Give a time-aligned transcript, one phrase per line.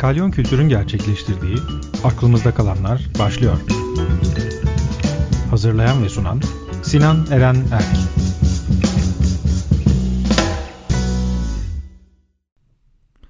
[0.00, 1.56] Kalyon Kültür'ün gerçekleştirdiği
[2.04, 3.56] Aklımızda Kalanlar başlıyor.
[5.50, 6.40] Hazırlayan ve sunan
[6.82, 7.84] Sinan Eren Erk.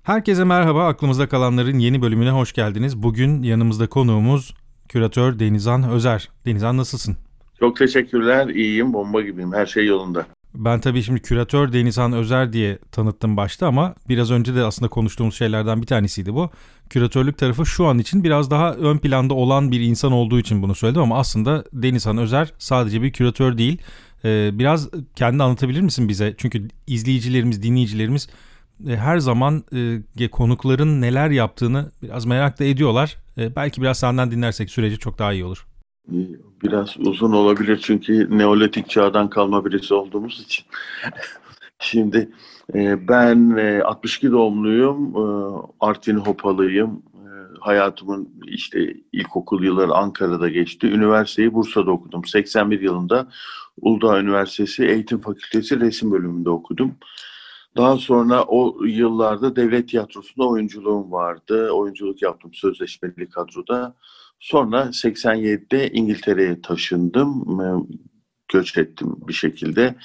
[0.03, 3.03] Herkese merhaba, Aklımızda Kalanlar'ın yeni bölümüne hoş geldiniz.
[3.03, 4.55] Bugün yanımızda konuğumuz
[4.89, 6.29] küratör Denizhan Özer.
[6.47, 7.17] Denizhan nasılsın?
[7.61, 10.27] Çok teşekkürler, iyiyim, bomba gibiyim, her şey yolunda.
[10.57, 15.35] Ben tabii şimdi küratör Denizhan Özer diye tanıttım başta ama biraz önce de aslında konuştuğumuz
[15.35, 16.51] şeylerden bir tanesiydi bu.
[16.91, 20.75] Küratörlük tarafı şu an için biraz daha ön planda olan bir insan olduğu için bunu
[20.75, 23.79] söyledim ama aslında Denizhan Özer sadece bir küratör değil.
[24.25, 26.35] Ee, biraz kendini anlatabilir misin bize?
[26.39, 28.29] Çünkü izleyicilerimiz, dinleyicilerimiz
[28.89, 29.65] e, her zaman
[30.19, 33.17] e, konukların neler yaptığını biraz merak da ediyorlar.
[33.39, 35.67] E, belki biraz senden dinlersek süreci çok daha iyi olur.
[36.63, 40.67] Biraz uzun olabilir çünkü Neolitik çağdan kalma birisi olduğumuz için.
[41.79, 42.31] Şimdi
[42.75, 45.23] e, ben e, 62 doğumluyum, e,
[45.81, 47.03] Artvin Hopalıyım.
[47.15, 47.29] E,
[47.61, 50.87] hayatımın işte ilkokul yılları Ankara'da geçti.
[50.87, 52.25] Üniversiteyi Bursa'da okudum.
[52.25, 53.29] 81 yılında
[53.81, 56.95] Uludağ Üniversitesi Eğitim Fakültesi Resim Bölümünde okudum.
[57.77, 61.71] Daha sonra o yıllarda devlet tiyatrosunda oyunculuğum vardı.
[61.71, 63.95] Oyunculuk yaptım sözleşmeli kadroda.
[64.41, 67.45] Sonra 87'de İngiltere'ye taşındım.
[68.53, 69.97] Göç ettim bir şekilde.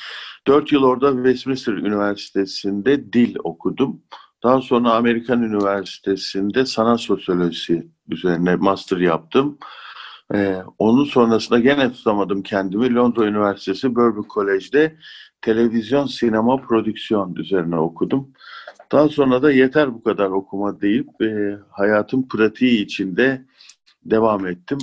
[0.47, 4.01] Dört yıl orada Westminster Üniversitesi'nde dil okudum.
[4.43, 9.57] Daha sonra Amerikan Üniversitesi'nde sanat sosyolojisi üzerine master yaptım.
[10.33, 12.95] Ee, onun sonrasında gene tutamadım kendimi.
[12.95, 14.97] Londra Üniversitesi Birkbeck College'de
[15.41, 18.33] televizyon, sinema, prodüksiyon üzerine okudum.
[18.91, 23.45] Daha sonra da yeter bu kadar okuma deyip e, hayatın pratiği içinde
[24.05, 24.77] devam ettim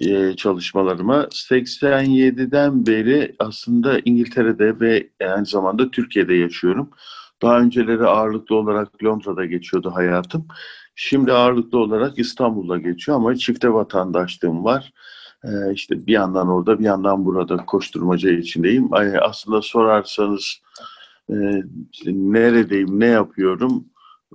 [0.00, 1.22] e, çalışmalarıma.
[1.22, 6.90] 87'den beri aslında İngiltere'de ve aynı zamanda Türkiye'de yaşıyorum.
[7.42, 10.46] Daha önceleri ağırlıklı olarak Londra'da geçiyordu hayatım.
[10.94, 14.92] Şimdi ağırlıklı olarak İstanbul'da geçiyor ama çifte vatandaşlığım var.
[15.44, 18.88] Ee, işte bir yandan orada bir yandan burada koşturmaca içindeyim.
[19.22, 20.60] Aslında sorarsanız
[21.30, 21.34] e,
[22.06, 23.84] neredeyim, ne yapıyorum?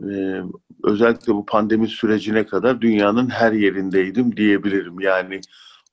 [0.09, 0.41] Ee,
[0.83, 4.99] özellikle bu pandemi sürecine kadar dünyanın her yerindeydim diyebilirim.
[4.99, 5.41] Yani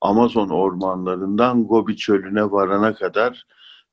[0.01, 3.47] Amazon ormanlarından Gobi çölüne varana kadar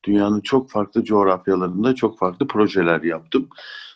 [0.06, 3.50] dünyanın çok farklı coğrafyalarında çok farklı projeler yaptım.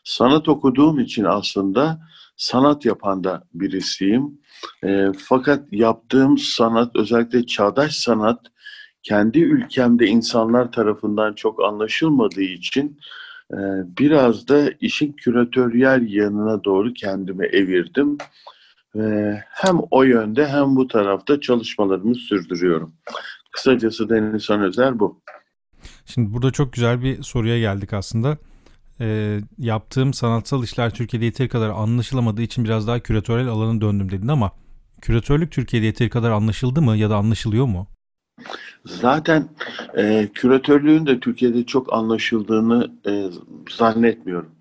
[0.03, 1.99] Sanat okuduğum için aslında
[2.37, 4.41] sanat yapan da birisiyim.
[4.83, 8.39] E, fakat yaptığım sanat özellikle çağdaş sanat
[9.03, 12.99] kendi ülkemde insanlar tarafından çok anlaşılmadığı için
[13.99, 18.17] biraz da işin küratöryel yanına doğru kendimi evirdim.
[19.49, 22.93] Hem o yönde hem bu tarafta çalışmalarımı sürdürüyorum.
[23.51, 25.21] Kısacası Denizhan Özer bu.
[26.05, 28.37] Şimdi burada çok güzel bir soruya geldik aslında
[29.01, 34.27] e, yaptığım sanatsal işler Türkiye'de yeteri kadar anlaşılamadığı için biraz daha küratörel alana döndüm dedin
[34.27, 34.51] ama
[35.01, 37.87] küratörlük Türkiye'de yeteri kadar anlaşıldı mı ya da anlaşılıyor mu?
[38.85, 39.49] Zaten
[39.97, 43.25] e, küratörlüğün de Türkiye'de çok anlaşıldığını e,
[43.69, 44.51] zannetmiyorum.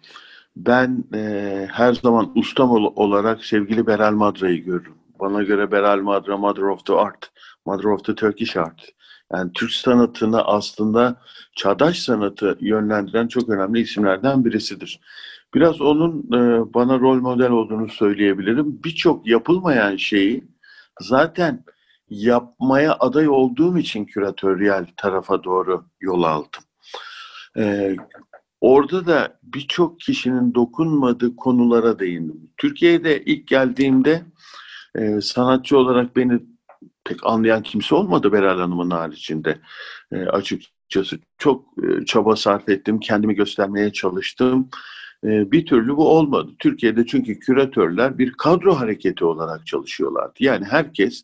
[0.56, 4.94] Ben e, her zaman ustam olarak sevgili Beral Madra'yı görürüm.
[5.20, 7.30] Bana göre Beral Madra, Mother of the Art,
[7.66, 8.88] Mother of the Turkish Art.
[9.32, 11.20] Yani Türk sanatını aslında
[11.56, 15.00] çağdaş sanatı yönlendiren çok önemli isimlerden birisidir.
[15.54, 18.80] Biraz onun e, bana rol model olduğunu söyleyebilirim.
[18.84, 20.44] Birçok yapılmayan şeyi
[21.00, 21.64] zaten
[22.10, 26.62] yapmaya aday olduğum için küratöryel tarafa doğru yol aldım.
[27.56, 27.96] E,
[28.60, 32.50] orada da birçok kişinin dokunmadığı konulara değindim.
[32.56, 34.22] Türkiye'de ilk geldiğimde
[34.94, 36.40] e, sanatçı olarak beni
[37.04, 39.58] pek anlayan kimse olmadı Beral Hanım'ın haricinde.
[40.12, 44.68] E, açıkçası çok e, çaba sarf ettim, kendimi göstermeye çalıştım.
[45.24, 46.50] E, bir türlü bu olmadı.
[46.58, 50.34] Türkiye'de çünkü küratörler bir kadro hareketi olarak çalışıyorlardı.
[50.40, 51.22] Yani herkes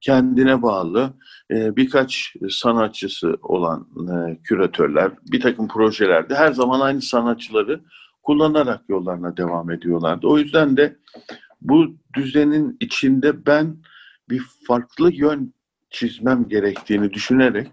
[0.00, 1.14] kendine bağlı
[1.50, 7.80] e, birkaç sanatçısı olan e, küratörler bir takım projelerde her zaman aynı sanatçıları
[8.22, 10.26] kullanarak yollarına devam ediyorlardı.
[10.26, 10.96] O yüzden de
[11.60, 13.76] bu düzenin içinde ben
[14.30, 15.54] bir farklı yön
[15.90, 17.68] çizmem gerektiğini düşünerek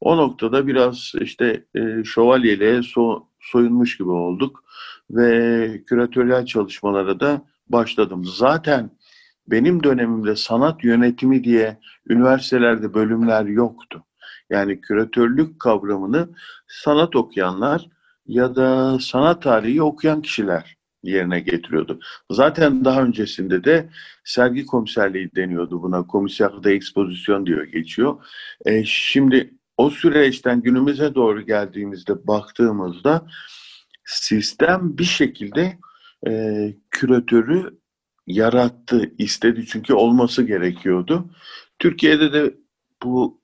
[0.00, 4.64] o noktada biraz işte e, şövalyeliğe so, soyunmuş gibi olduk
[5.10, 8.24] ve küratöryel çalışmalara da başladım.
[8.24, 8.90] Zaten
[9.48, 11.78] benim dönemimde sanat yönetimi diye
[12.08, 14.04] üniversitelerde bölümler yoktu.
[14.50, 16.28] Yani küratörlük kavramını
[16.68, 17.88] sanat okuyanlar
[18.26, 22.00] ya da sanat tarihi okuyan kişiler yerine getiriyordu.
[22.30, 23.88] Zaten daha öncesinde de
[24.24, 26.06] sergi komiserliği deniyordu buna.
[26.06, 28.24] Komiser de ekspozisyon diyor geçiyor.
[28.64, 33.26] E, şimdi o süreçten günümüze doğru geldiğimizde baktığımızda
[34.04, 35.78] sistem bir şekilde
[36.26, 37.78] e, küratörü
[38.26, 41.30] yarattı, istedi çünkü olması gerekiyordu.
[41.78, 42.54] Türkiye'de de
[43.02, 43.40] bu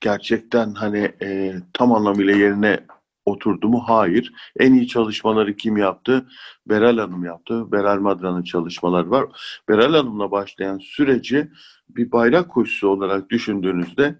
[0.00, 2.80] gerçekten hani e, tam anlamıyla yerine
[3.24, 3.82] oturdu mu?
[3.86, 4.32] Hayır.
[4.58, 6.28] En iyi çalışmaları kim yaptı?
[6.66, 7.72] Beral Hanım yaptı.
[7.72, 9.26] Beral Madra'nın çalışmaları var.
[9.68, 11.50] Beral Hanım'la başlayan süreci
[11.88, 14.18] bir bayrak koşusu olarak düşündüğünüzde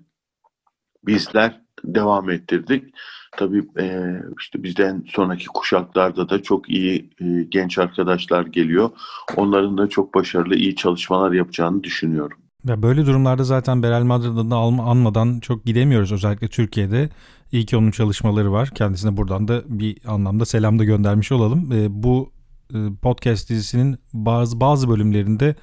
[1.06, 2.94] bizler devam ettirdik.
[3.36, 8.90] Tabii e, işte bizden sonraki kuşaklarda da çok iyi e, genç arkadaşlar geliyor.
[9.36, 12.38] Onların da çok başarılı, iyi çalışmalar yapacağını düşünüyorum.
[12.64, 17.08] Ya böyle durumlarda zaten Beral Madrid'ini anmadan çok gidemiyoruz özellikle Türkiye'de.
[17.52, 18.70] İyi ki onun çalışmaları var.
[18.74, 21.72] Kendisine buradan da bir anlamda selam da göndermiş olalım.
[21.72, 22.32] E, bu
[22.74, 25.54] e, podcast dizisinin bazı bazı bölümlerinde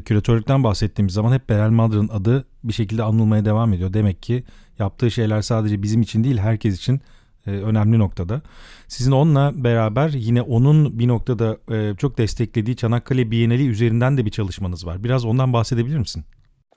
[0.00, 3.92] küratörlükten bahsettiğimiz zaman hep Beral Madrid'in adı bir şekilde anılmaya devam ediyor.
[3.92, 4.44] Demek ki
[4.78, 7.00] yaptığı şeyler sadece bizim için değil herkes için
[7.46, 8.42] e, önemli noktada.
[8.88, 14.30] Sizin onunla beraber yine onun bir noktada e, çok desteklediği Çanakkale Bienali üzerinden de bir
[14.30, 15.04] çalışmanız var.
[15.04, 16.24] Biraz ondan bahsedebilir misin?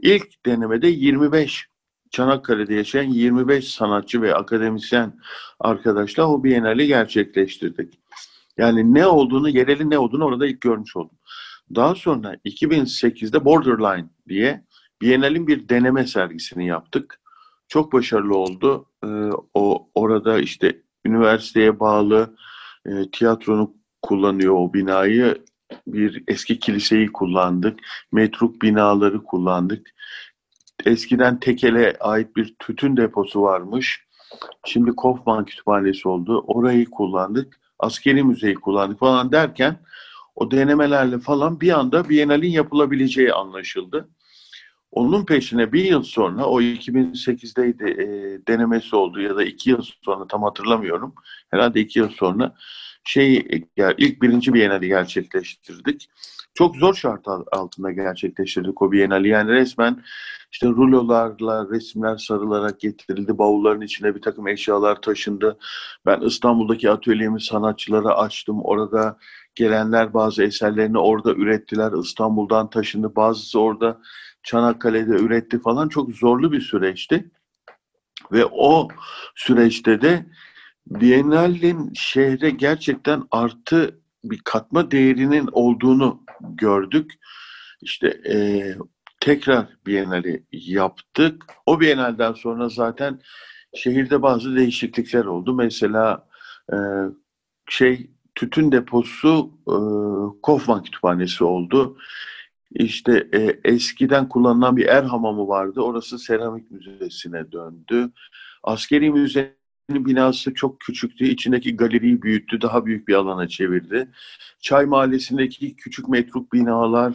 [0.00, 1.66] İlk denemede 25
[2.10, 5.18] Çanakkale'de yaşayan 25 sanatçı ve akademisyen
[5.60, 7.94] arkadaşla o Bienali gerçekleştirdik.
[8.56, 11.18] Yani ne olduğunu, yereli ne olduğunu orada ilk görmüş oldum.
[11.74, 14.64] Daha sonra 2008'de Borderline diye
[15.02, 17.20] Bienal'in bir deneme sergisini yaptık.
[17.68, 18.86] Çok başarılı oldu.
[19.04, 22.36] Ee, o orada işte üniversiteye bağlı
[22.86, 25.44] e, tiyatronu kullanıyor o binayı.
[25.86, 27.80] Bir eski kiliseyi kullandık.
[28.12, 29.90] Metruk binaları kullandık.
[30.84, 34.06] Eskiden Tekel'e ait bir tütün deposu varmış.
[34.66, 36.44] Şimdi Kofman Kütüphanesi oldu.
[36.46, 37.60] Orayı kullandık.
[37.78, 39.80] Askeri müzeyi kullandık falan derken
[40.34, 44.08] o denemelerle falan bir anda Biennale'in yapılabileceği anlaşıldı.
[44.94, 48.06] Onun peşine bir yıl sonra, o 2008'deydi e,
[48.48, 51.14] denemesi oldu ya da iki yıl sonra tam hatırlamıyorum.
[51.50, 52.54] Herhalde iki yıl sonra
[53.04, 53.46] şey
[53.98, 56.08] ilk birinci Biennale gerçekleştirdik.
[56.54, 59.28] Çok zor şart altında gerçekleştirdik o Biennale.
[59.28, 60.02] Yani resmen
[60.52, 63.38] işte rulolarla resimler sarılarak getirildi.
[63.38, 65.58] Bavulların içine bir takım eşyalar taşındı.
[66.06, 68.60] Ben İstanbul'daki atölyemi sanatçılara açtım.
[68.62, 69.18] Orada
[69.54, 71.92] gelenler bazı eserlerini orada ürettiler.
[72.02, 73.16] İstanbul'dan taşındı.
[73.16, 74.00] Bazısı orada
[74.44, 75.88] Çanakkale'de üretti falan.
[75.88, 77.30] Çok zorlu bir süreçti.
[78.32, 78.88] Ve o
[79.34, 80.26] süreçte de
[80.86, 87.12] Biennale'nin şehre gerçekten artı bir katma değerinin olduğunu gördük.
[87.82, 88.36] İşte e,
[89.20, 91.44] tekrar Biennale yaptık.
[91.66, 93.20] O Biennale'den sonra zaten
[93.74, 95.54] şehirde bazı değişiklikler oldu.
[95.54, 96.28] Mesela
[96.72, 96.76] e,
[97.68, 99.76] şey tütün deposu e,
[100.42, 101.98] Kofman Kütüphanesi oldu.
[102.74, 105.80] İşte e, eskiden kullanılan bir er hamamı vardı.
[105.80, 108.10] Orası seramik müzesine döndü.
[108.62, 109.56] Askeri müze
[109.90, 111.24] binası çok küçüktü.
[111.24, 112.60] İçindeki galeriyi büyüttü.
[112.60, 114.08] Daha büyük bir alana çevirdi.
[114.60, 117.14] Çay Mahallesi'ndeki küçük metruk binalar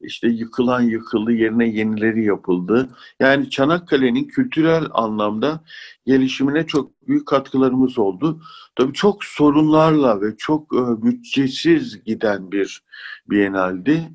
[0.00, 2.88] işte yıkılan yıkıldı yerine yenileri yapıldı.
[3.20, 5.60] Yani Çanakkale'nin kültürel anlamda
[6.06, 8.42] gelişimine çok büyük katkılarımız oldu.
[8.76, 12.82] Tabii çok sorunlarla ve çok e, bütçesiz giden bir
[13.30, 14.08] Bienaldi.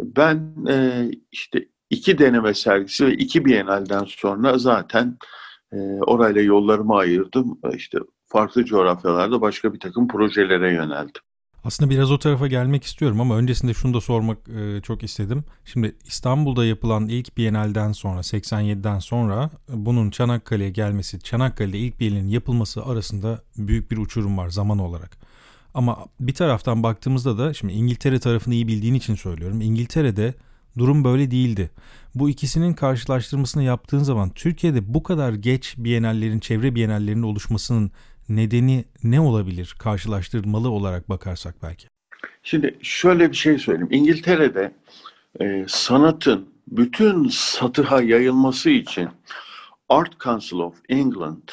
[0.00, 5.18] Ben e, işte iki deneme sergisi ve iki Bienalden sonra zaten
[5.72, 5.76] e,
[6.06, 7.60] orayla yollarımı ayırdım.
[7.74, 11.22] İşte farklı coğrafyalarda başka bir takım projelere yöneldim.
[11.66, 15.44] Aslında biraz o tarafa gelmek istiyorum ama öncesinde şunu da sormak e, çok istedim.
[15.64, 22.84] Şimdi İstanbul'da yapılan ilk Bienal'den sonra 87'den sonra bunun Çanakkale'ye gelmesi, Çanakkale'de ilk Bienal'in yapılması
[22.84, 25.18] arasında büyük bir uçurum var zaman olarak.
[25.76, 29.60] Ama bir taraftan baktığımızda da şimdi İngiltere tarafını iyi bildiğin için söylüyorum.
[29.60, 30.34] İngiltere'de
[30.78, 31.70] durum böyle değildi.
[32.14, 37.90] Bu ikisinin karşılaştırmasını yaptığın zaman Türkiye'de bu kadar geç bienallerin, çevre bienallerinin oluşmasının
[38.28, 41.86] nedeni ne olabilir karşılaştırmalı olarak bakarsak belki?
[42.42, 43.88] Şimdi şöyle bir şey söyleyeyim.
[43.90, 44.72] İngiltere'de
[45.40, 49.08] e, sanatın bütün satıha yayılması için
[49.88, 51.48] Art Council of England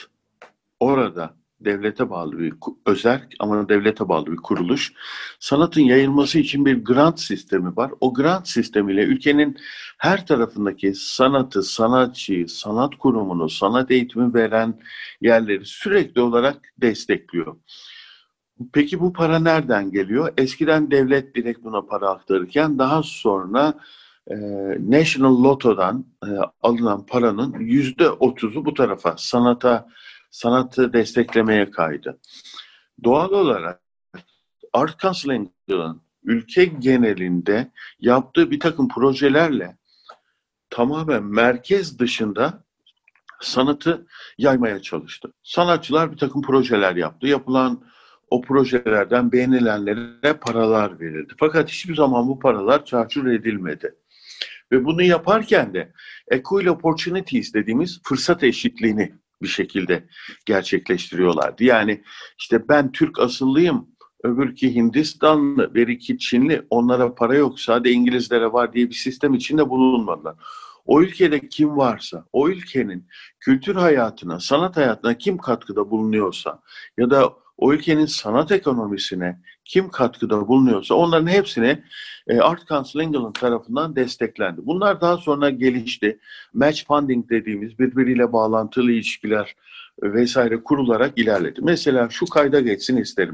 [0.79, 1.33] orada
[1.65, 2.53] devlete bağlı bir
[2.85, 4.93] özel ama devlete bağlı bir kuruluş.
[5.39, 7.91] Sanatın yayılması için bir grant sistemi var.
[7.99, 9.57] O grant sistemiyle ülkenin
[9.97, 14.79] her tarafındaki sanatı, sanatçıyı, sanat kurumunu, sanat eğitimi veren
[15.21, 17.55] yerleri sürekli olarak destekliyor.
[18.73, 20.33] Peki bu para nereden geliyor?
[20.37, 23.73] Eskiden devlet direkt buna para aktarırken daha sonra
[24.27, 24.35] e,
[24.79, 26.29] National Lotto'dan e,
[26.61, 29.87] alınan paranın yüzde otuzu bu tarafa sanata
[30.33, 32.19] sanatı desteklemeye kaydı.
[33.03, 33.81] Doğal olarak
[34.73, 39.77] Art Council'ın ülke genelinde yaptığı bir takım projelerle
[40.69, 42.63] tamamen merkez dışında
[43.41, 45.33] sanatı yaymaya çalıştı.
[45.43, 47.27] Sanatçılar bir takım projeler yaptı.
[47.27, 47.83] Yapılan
[48.29, 51.33] o projelerden beğenilenlere paralar verildi.
[51.39, 53.95] Fakat hiçbir zaman bu paralar çarçur edilmedi.
[54.71, 55.93] Ve bunu yaparken de
[56.27, 60.07] equal opportunities dediğimiz fırsat eşitliğini bir şekilde
[60.45, 61.63] gerçekleştiriyorlardı.
[61.63, 62.03] Yani
[62.39, 63.87] işte ben Türk asıllıyım,
[64.23, 70.35] öbürki Hindistanlı, beriki Çinli, onlara para yok, sadece İngilizlere var diye bir sistem içinde bulunmadılar.
[70.85, 73.07] O ülkede kim varsa, o ülkenin
[73.39, 76.61] kültür hayatına, sanat hayatına kim katkıda bulunuyorsa
[76.97, 81.83] ya da o ülkenin sanat ekonomisine kim katkıda bulunuyorsa onların hepsine
[82.27, 84.61] e, Art Council England tarafından desteklendi.
[84.63, 86.19] Bunlar daha sonra gelişti.
[86.53, 89.55] Match funding dediğimiz birbiriyle bağlantılı ilişkiler
[90.03, 91.59] vesaire kurularak ilerledi.
[91.63, 93.33] Mesela şu kayda geçsin isterim.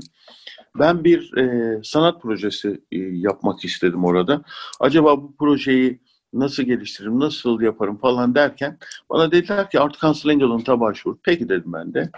[0.80, 4.42] Ben bir e, sanat projesi e, yapmak istedim orada.
[4.80, 6.00] Acaba bu projeyi
[6.33, 8.77] nasıl geliştiririm, nasıl yaparım falan derken
[9.09, 11.17] bana dediler ki Art Council England'a başvur.
[11.24, 12.09] Peki dedim ben de.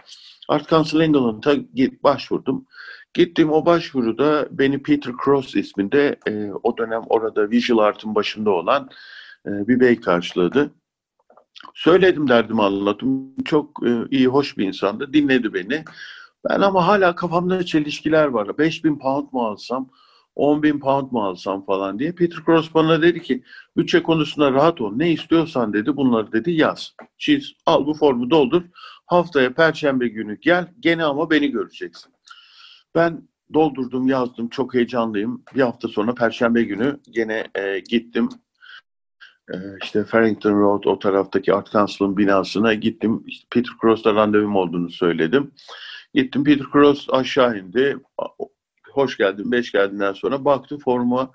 [0.49, 1.55] Art Council England'a
[2.03, 2.65] başvurdum.
[3.13, 8.89] Gittim o başvuruda beni Peter Cross isminde e, o dönem orada visual art'ın başında olan
[9.45, 10.71] e, bir bey karşıladı.
[11.73, 13.35] Söyledim derdimi anlattım.
[13.45, 15.13] Çok e, iyi, hoş bir insandı.
[15.13, 15.83] Dinledi beni.
[16.49, 18.57] Ben ama hala kafamda çelişkiler var.
[18.57, 19.89] 5000 pound mu alsam,
[20.35, 22.11] 10 bin pound mu alsam falan diye.
[22.11, 23.43] Peter Cross bana dedi ki
[23.77, 24.95] bütçe konusunda rahat ol.
[24.95, 26.95] Ne istiyorsan dedi bunları dedi yaz.
[27.17, 28.63] Çiz, al bu formu doldur.
[29.05, 30.67] Haftaya perşembe günü gel.
[30.79, 32.13] Gene ama beni göreceksin.
[32.95, 34.49] Ben doldurdum, yazdım.
[34.49, 35.43] Çok heyecanlıyım.
[35.55, 38.29] Bir hafta sonra Perşembe günü gene e, gittim.
[39.53, 43.23] E, işte Farrington Road o taraftaki Art Council'ın binasına gittim.
[43.27, 45.51] İşte Peter Cross'ta randevum olduğunu söyledim.
[46.13, 47.97] Gittim Peter Cross aşağı indi.
[48.93, 51.31] Hoş geldin, beş geldiğinden sonra baktı forma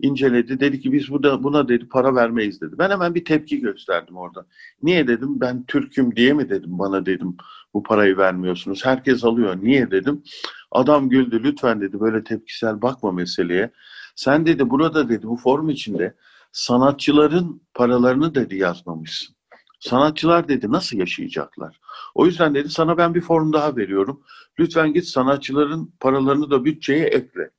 [0.00, 0.60] inceledi.
[0.60, 2.74] Dedi ki biz buna, buna dedi para vermeyiz dedi.
[2.78, 4.46] Ben hemen bir tepki gösterdim orada.
[4.82, 7.36] Niye dedim ben Türk'üm diye mi dedim bana dedim
[7.74, 8.84] bu parayı vermiyorsunuz.
[8.84, 9.56] Herkes alıyor.
[9.62, 10.22] Niye dedim.
[10.70, 13.70] Adam güldü lütfen dedi böyle tepkisel bakma meseleye.
[14.14, 16.14] Sen dedi burada dedi bu form içinde
[16.52, 19.36] sanatçıların paralarını dedi yazmamışsın.
[19.80, 21.80] Sanatçılar dedi nasıl yaşayacaklar?
[22.16, 24.22] O yüzden dedi sana ben bir form daha veriyorum.
[24.58, 27.50] Lütfen git sanatçıların paralarını da bütçeye ekle.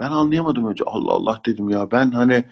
[0.00, 0.84] Ben anlayamadım önce.
[0.84, 2.44] Allah Allah dedim ya ben hani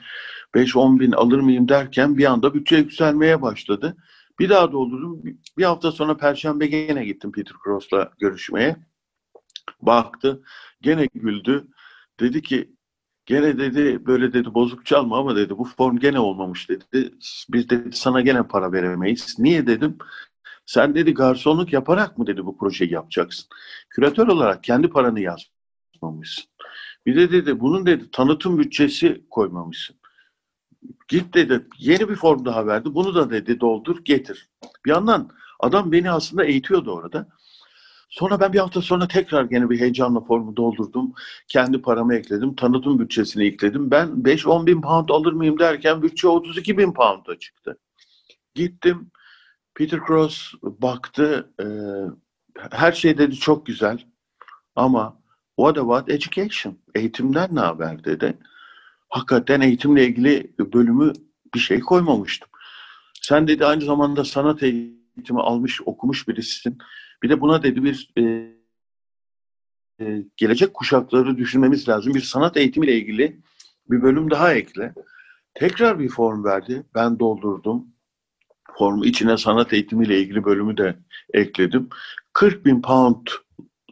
[0.55, 3.97] 5-10 bin alır mıyım derken bir anda bütçe yükselmeye başladı.
[4.39, 5.23] Bir daha doldurdum.
[5.59, 8.77] Bir hafta sonra Perşembe gene gittim Peter Cross'la görüşmeye.
[9.83, 10.43] Baktı.
[10.81, 11.69] Gene güldü.
[12.21, 12.71] Dedi ki
[13.27, 16.85] gene dedi böyle dedi bozuk çalma ama dedi bu form gene olmamış dedi.
[17.51, 19.37] Biz dedi sana gene para veremeyiz.
[19.39, 19.99] Niye dedim.
[20.71, 23.47] Sen dedi garsonluk yaparak mı dedi bu projeyi yapacaksın.
[23.89, 26.45] Küratör olarak kendi paranı yazmamışsın.
[27.07, 29.97] Bir de dedi bunun dedi tanıtım bütçesi koymamışsın.
[31.09, 32.95] Git dedi yeni bir form daha verdi.
[32.95, 34.49] Bunu da dedi doldur getir.
[34.85, 37.29] Bir yandan adam beni aslında eğitiyordu orada.
[38.09, 41.13] Sonra ben bir hafta sonra tekrar gene bir heyecanla formu doldurdum.
[41.49, 42.55] Kendi paramı ekledim.
[42.55, 43.91] Tanıtım bütçesini ekledim.
[43.91, 47.79] Ben 5-10 bin pound alır mıyım derken bütçe 32 bin pound'a çıktı.
[48.55, 49.11] Gittim.
[49.81, 51.51] Peter Cross baktı.
[51.61, 51.67] E,
[52.71, 54.05] her şey dedi çok güzel.
[54.77, 55.21] Ama
[55.57, 56.79] what about education?
[56.95, 58.39] Eğitimden ne haber dedi.
[59.09, 61.13] Hakikaten eğitimle ilgili bölümü
[61.55, 62.49] bir şey koymamıştım.
[63.23, 66.79] Sen dedi aynı zamanda sanat eğitimi almış, okumuş birisisin.
[67.23, 68.11] Bir de buna dedi bir
[70.01, 72.15] e, gelecek kuşakları düşünmemiz lazım.
[72.15, 73.41] Bir sanat eğitimiyle ilgili
[73.91, 74.95] bir bölüm daha ekle.
[75.55, 76.87] Tekrar bir form verdi.
[76.95, 77.87] Ben doldurdum.
[78.81, 80.97] Formu içine sanat eğitimiyle ilgili bölümü de
[81.35, 81.89] ekledim.
[82.33, 83.27] 40 bin pound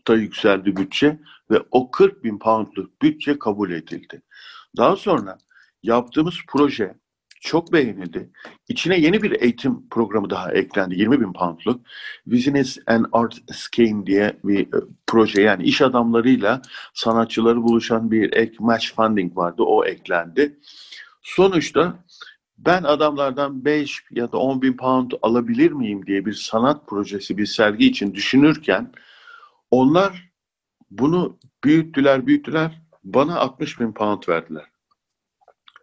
[0.09, 1.19] da yükseldi bütçe
[1.51, 4.23] ve o 40 bin poundluk bütçe kabul edildi.
[4.77, 5.39] Daha sonra
[5.83, 6.95] yaptığımız proje
[7.41, 8.31] çok beğenildi.
[8.69, 10.95] İçine yeni bir eğitim programı daha eklendi.
[10.95, 11.81] 20 bin poundluk.
[12.27, 15.43] Business and Art Scheme diye bir e, proje.
[15.43, 16.63] Yani iş adamlarıyla
[16.95, 19.63] sanatçıları buluşan bir ek match funding vardı.
[19.63, 20.59] O eklendi.
[21.23, 22.05] Sonuçta
[22.59, 27.47] ben adamlardan 5 ya da 10 bin pound alabilir miyim diye bir sanat projesi, bir
[27.47, 28.93] sergi için düşünürken
[29.71, 30.31] onlar
[30.91, 32.83] bunu büyüttüler, büyüttüler.
[33.05, 34.65] Bana 60 bin pound verdiler.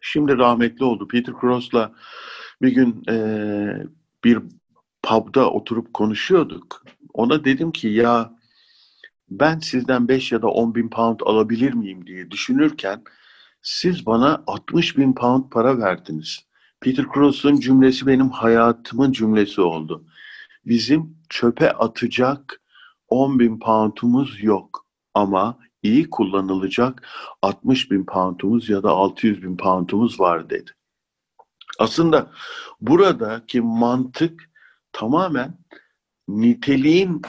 [0.02, 1.08] Şimdi rahmetli oldu.
[1.08, 1.94] Peter Cross'la
[2.62, 3.18] bir gün e,
[4.24, 4.40] bir
[5.04, 6.84] pub'da oturup konuşuyorduk.
[7.14, 8.36] Ona dedim ki ya
[9.30, 13.04] ben sizden 5 ya da 10 bin pound alabilir miyim diye düşünürken
[13.62, 16.45] siz bana 60 bin pound para verdiniz.
[16.82, 20.06] Peter Cross'un cümlesi benim hayatımın cümlesi oldu.
[20.66, 22.62] Bizim çöpe atacak
[23.08, 27.08] 10 bin poundumuz yok ama iyi kullanılacak
[27.42, 30.72] 60 bin poundumuz ya da 600 bin poundumuz var dedi.
[31.80, 32.32] Aslında
[32.82, 34.50] buradaki mantık
[34.92, 35.58] tamamen
[36.28, 37.22] niteliğin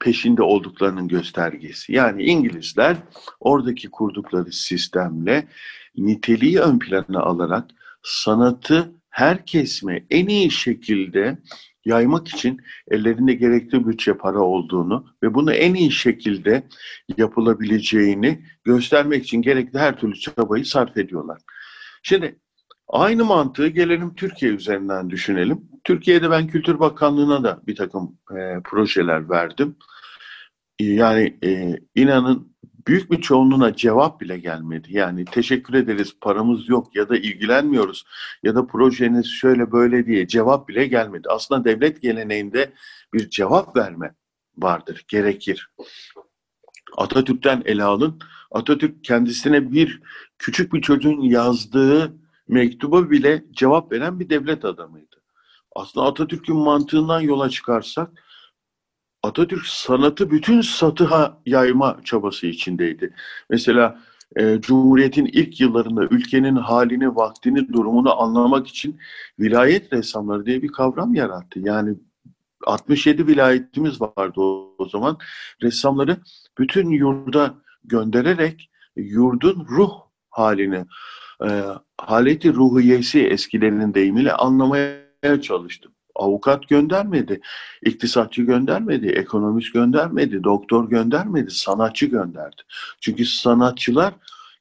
[0.00, 1.92] peşinde olduklarının göstergesi.
[1.92, 2.96] Yani İngilizler
[3.40, 5.48] oradaki kurdukları sistemle
[5.96, 7.70] niteliği ön plana alarak
[8.02, 11.38] sanatı her kesme en iyi şekilde
[11.84, 16.62] yaymak için ellerinde gerekli bütçe para olduğunu ve bunu en iyi şekilde
[17.16, 21.40] yapılabileceğini göstermek için gerekli her türlü çabayı sarf ediyorlar.
[22.02, 22.38] Şimdi
[22.88, 25.60] aynı mantığı gelelim Türkiye üzerinden düşünelim.
[25.84, 29.76] Türkiye'de ben Kültür Bakanlığı'na da bir takım e, projeler verdim.
[30.80, 32.52] Yani e, inanın
[32.86, 34.88] büyük bir çoğunluğuna cevap bile gelmedi.
[34.90, 38.04] Yani teşekkür ederiz paramız yok ya da ilgilenmiyoruz
[38.42, 41.28] ya da projeniz şöyle böyle diye cevap bile gelmedi.
[41.30, 42.72] Aslında devlet geleneğinde
[43.14, 44.14] bir cevap verme
[44.56, 45.70] vardır, gerekir.
[46.96, 48.18] Atatürk'ten ele alın.
[48.50, 50.02] Atatürk kendisine bir
[50.38, 52.12] küçük bir çocuğun yazdığı
[52.48, 55.16] mektuba bile cevap veren bir devlet adamıydı.
[55.76, 58.10] Aslında Atatürk'ün mantığından yola çıkarsak
[59.22, 63.14] Atatürk sanatı bütün satıha yayma çabası içindeydi.
[63.50, 64.00] Mesela
[64.36, 68.98] e, Cumhuriyet'in ilk yıllarında ülkenin halini, vaktini, durumunu anlamak için
[69.38, 71.60] vilayet ressamları diye bir kavram yarattı.
[71.60, 71.94] Yani
[72.66, 75.18] 67 vilayetimiz vardı o, o zaman.
[75.62, 76.16] Ressamları
[76.58, 77.54] bütün yurda
[77.84, 79.92] göndererek yurdun ruh
[80.30, 80.84] halini,
[81.44, 81.62] e,
[81.98, 87.40] haleti ruhiyesi eskilerinin deyimiyle anlamaya çalıştım avukat göndermedi,
[87.82, 92.62] iktisatçı göndermedi, ekonomist göndermedi, doktor göndermedi, sanatçı gönderdi.
[93.00, 94.14] Çünkü sanatçılar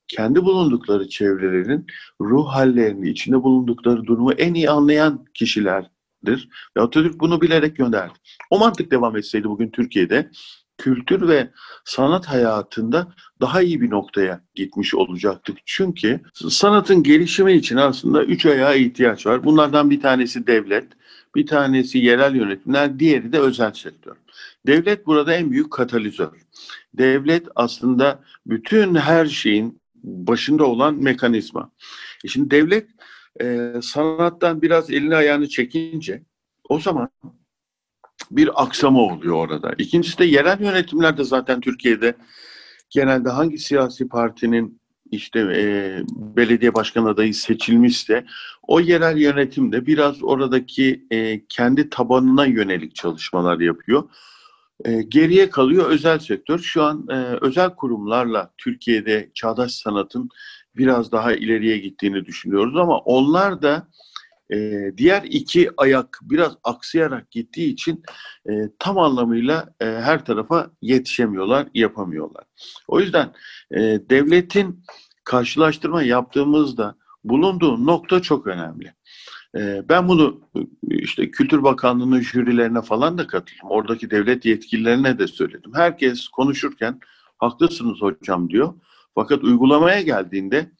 [0.07, 1.87] kendi bulundukları çevrelerin
[2.21, 6.49] ruh hallerini, içinde bulundukları durumu en iyi anlayan kişilerdir.
[6.77, 8.13] Ve Atatürk bunu bilerek gönderdi.
[8.49, 10.29] O mantık devam etseydi bugün Türkiye'de
[10.77, 11.51] kültür ve
[11.85, 13.07] sanat hayatında
[13.41, 15.57] daha iyi bir noktaya gitmiş olacaktık.
[15.65, 19.43] Çünkü sanatın gelişimi için aslında üç ayağa ihtiyaç var.
[19.43, 20.87] Bunlardan bir tanesi devlet,
[21.35, 24.15] bir tanesi yerel yönetimler, diğeri de özel sektör.
[24.67, 26.29] Devlet burada en büyük katalizör.
[26.93, 31.71] Devlet aslında bütün her şeyin başında olan mekanizma.
[32.23, 32.89] E şimdi devlet
[33.41, 36.23] e, sanattan biraz elini ayağını çekince
[36.69, 37.09] o zaman
[38.31, 39.73] bir aksama oluyor orada.
[39.77, 42.15] İkincisi de yerel yönetimler de zaten Türkiye'de
[42.89, 44.80] genelde hangi siyasi partinin
[45.11, 45.63] işte e,
[46.37, 48.25] belediye başkan adayı seçilmişse
[48.67, 54.03] o yerel yönetim de biraz oradaki e, kendi tabanına yönelik çalışmalar yapıyor.
[54.85, 56.59] E, geriye kalıyor özel sektör.
[56.59, 60.29] Şu an e, özel kurumlarla Türkiye'de çağdaş sanatın
[60.75, 63.87] biraz daha ileriye gittiğini düşünüyoruz ama onlar da
[64.53, 68.03] e, diğer iki ayak biraz aksayarak gittiği için
[68.49, 72.43] e, tam anlamıyla e, her tarafa yetişemiyorlar, yapamıyorlar.
[72.87, 73.33] O yüzden
[73.71, 74.83] e, devletin
[75.23, 78.93] karşılaştırma yaptığımızda bulunduğu nokta çok önemli.
[79.57, 80.41] E, ben bunu
[80.87, 83.69] işte Kültür Bakanlığı'nın jürilerine falan da katıldım.
[83.69, 85.71] Oradaki devlet yetkililerine de söyledim.
[85.75, 86.99] Herkes konuşurken
[87.37, 88.73] haklısınız hocam diyor.
[89.15, 90.71] Fakat uygulamaya geldiğinde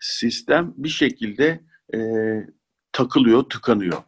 [0.00, 1.60] sistem bir şekilde
[1.94, 1.98] e,
[2.92, 4.02] takılıyor, tıkanıyor.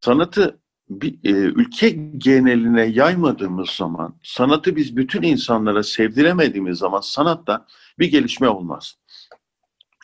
[0.00, 7.66] Sanatı bir, e, ülke geneline yaymadığımız zaman, sanatı biz bütün insanlara sevdiremediğimiz zaman sanatta
[7.98, 8.94] bir gelişme olmaz.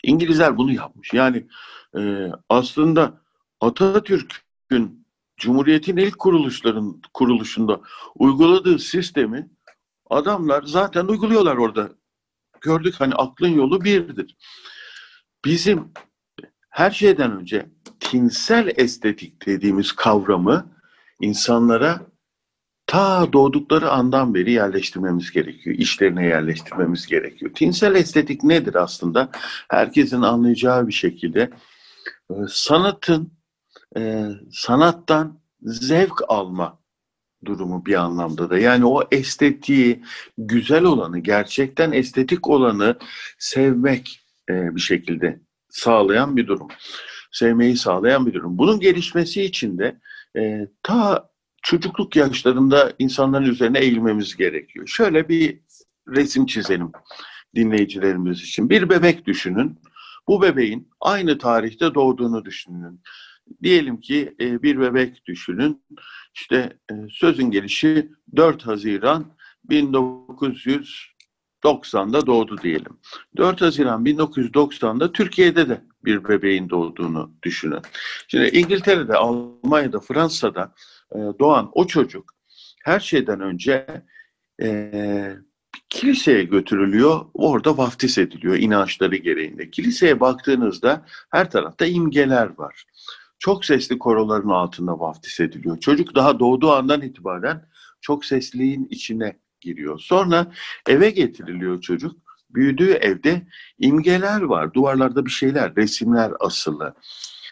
[0.03, 1.13] İngilizler bunu yapmış.
[1.13, 1.47] Yani
[1.97, 3.21] e, aslında
[3.61, 7.81] Atatürk'ün Cumhuriyet'in ilk kuruluşların kuruluşunda
[8.15, 9.49] uyguladığı sistemi
[10.09, 11.89] Adamlar zaten uyguluyorlar orada.
[12.61, 14.37] Gördük hani aklın yolu birdir.
[15.45, 15.91] Bizim
[16.69, 17.65] her şeyden önce
[17.99, 20.71] tinsel estetik dediğimiz kavramı
[21.21, 22.01] insanlara
[22.87, 25.75] ta doğdukları andan beri yerleştirmemiz gerekiyor.
[25.79, 27.51] İşlerine yerleştirmemiz gerekiyor.
[27.53, 29.29] Tinsel estetik nedir aslında?
[29.69, 31.49] Herkesin anlayacağı bir şekilde
[32.31, 33.33] e, sanatın
[33.97, 36.79] e, sanattan zevk alma
[37.45, 38.57] durumu bir anlamda da.
[38.57, 40.03] Yani o estetiği,
[40.37, 42.97] güzel olanı, gerçekten estetik olanı
[43.39, 46.67] sevmek e, bir şekilde sağlayan bir durum.
[47.31, 48.57] Sevmeyi sağlayan bir durum.
[48.57, 49.99] Bunun gelişmesi için de
[50.37, 51.29] e, ta
[51.63, 54.87] çocukluk yaşlarında insanların üzerine eğilmemiz gerekiyor.
[54.87, 55.59] Şöyle bir
[56.07, 56.91] resim çizelim
[57.55, 58.69] dinleyicilerimiz için.
[58.69, 59.79] Bir bebek düşünün.
[60.27, 63.01] Bu bebeğin aynı tarihte doğduğunu düşünün.
[63.63, 65.83] Diyelim ki e, bir bebek düşünün.
[66.35, 69.33] İşte e, sözün gelişi 4 Haziran
[71.63, 72.99] 1990'da doğdu diyelim.
[73.37, 77.81] 4 Haziran 1990'da Türkiye'de de bir bebeğin doğduğunu düşünün.
[78.27, 80.73] Şimdi İngiltere'de, Almanya'da, Fransa'da
[81.11, 82.33] e, doğan o çocuk
[82.83, 84.03] her şeyden önce
[84.61, 85.33] e,
[85.89, 89.71] kiliseye götürülüyor, orada vaftiz ediliyor inançları gereğinde.
[89.71, 92.85] Kiliseye baktığınızda her tarafta imgeler var.
[93.39, 95.79] Çok sesli koroların altında vaftiz ediliyor.
[95.79, 97.65] Çocuk daha doğduğu andan itibaren
[98.01, 99.99] çok sesliğin içine giriyor.
[99.99, 100.51] Sonra
[100.87, 102.15] eve getiriliyor çocuk.
[102.49, 103.47] Büyüdüğü evde
[103.79, 104.73] imgeler var.
[104.73, 106.93] Duvarlarda bir şeyler, resimler asılı.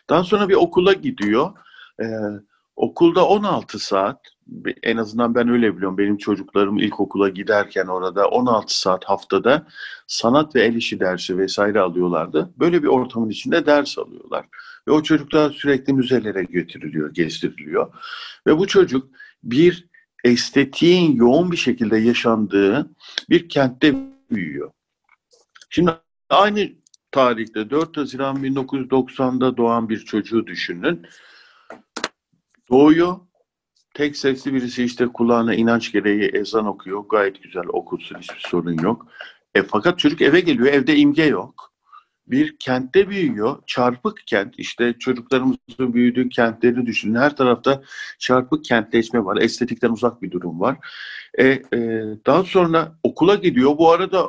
[0.09, 1.51] Daha sonra bir okula gidiyor.
[2.01, 2.05] Ee,
[2.77, 4.21] Okulda 16 saat,
[4.83, 5.97] en azından ben öyle biliyorum.
[5.97, 9.67] Benim çocuklarım ilkokula giderken orada 16 saat haftada
[10.07, 12.53] sanat ve el işi dersi vesaire alıyorlardı.
[12.59, 14.45] Böyle bir ortamın içinde ders alıyorlar.
[14.87, 17.93] Ve o çocuklar sürekli müzelere götürülüyor, gezdiriliyor.
[18.47, 19.09] Ve bu çocuk
[19.43, 19.87] bir
[20.27, 22.89] estetiğin yoğun bir şekilde yaşandığı
[23.29, 23.95] bir kentte
[24.31, 24.71] büyüyor.
[25.69, 25.91] Şimdi
[26.29, 26.69] aynı
[27.11, 31.05] tarihte 4 Haziran 1990'da doğan bir çocuğu düşünün.
[32.69, 33.19] Doğuyor.
[33.93, 37.03] Tek sesli birisi işte kulağına inanç gereği ezan okuyor.
[37.09, 39.07] Gayet güzel okursun hiçbir sorun yok.
[39.55, 40.67] E, fakat çocuk eve geliyor.
[40.67, 41.73] Evde imge yok.
[42.27, 43.63] Bir kentte büyüyor.
[43.67, 44.53] Çarpık kent.
[44.57, 47.15] İşte çocuklarımızın büyüdüğü kentleri düşünün.
[47.15, 47.81] Her tarafta
[48.19, 49.37] çarpık kentleşme var.
[49.41, 50.77] Estetikten uzak bir durum var.
[51.37, 51.61] E, e,
[52.25, 53.77] daha sonra okula gidiyor.
[53.77, 54.27] Bu arada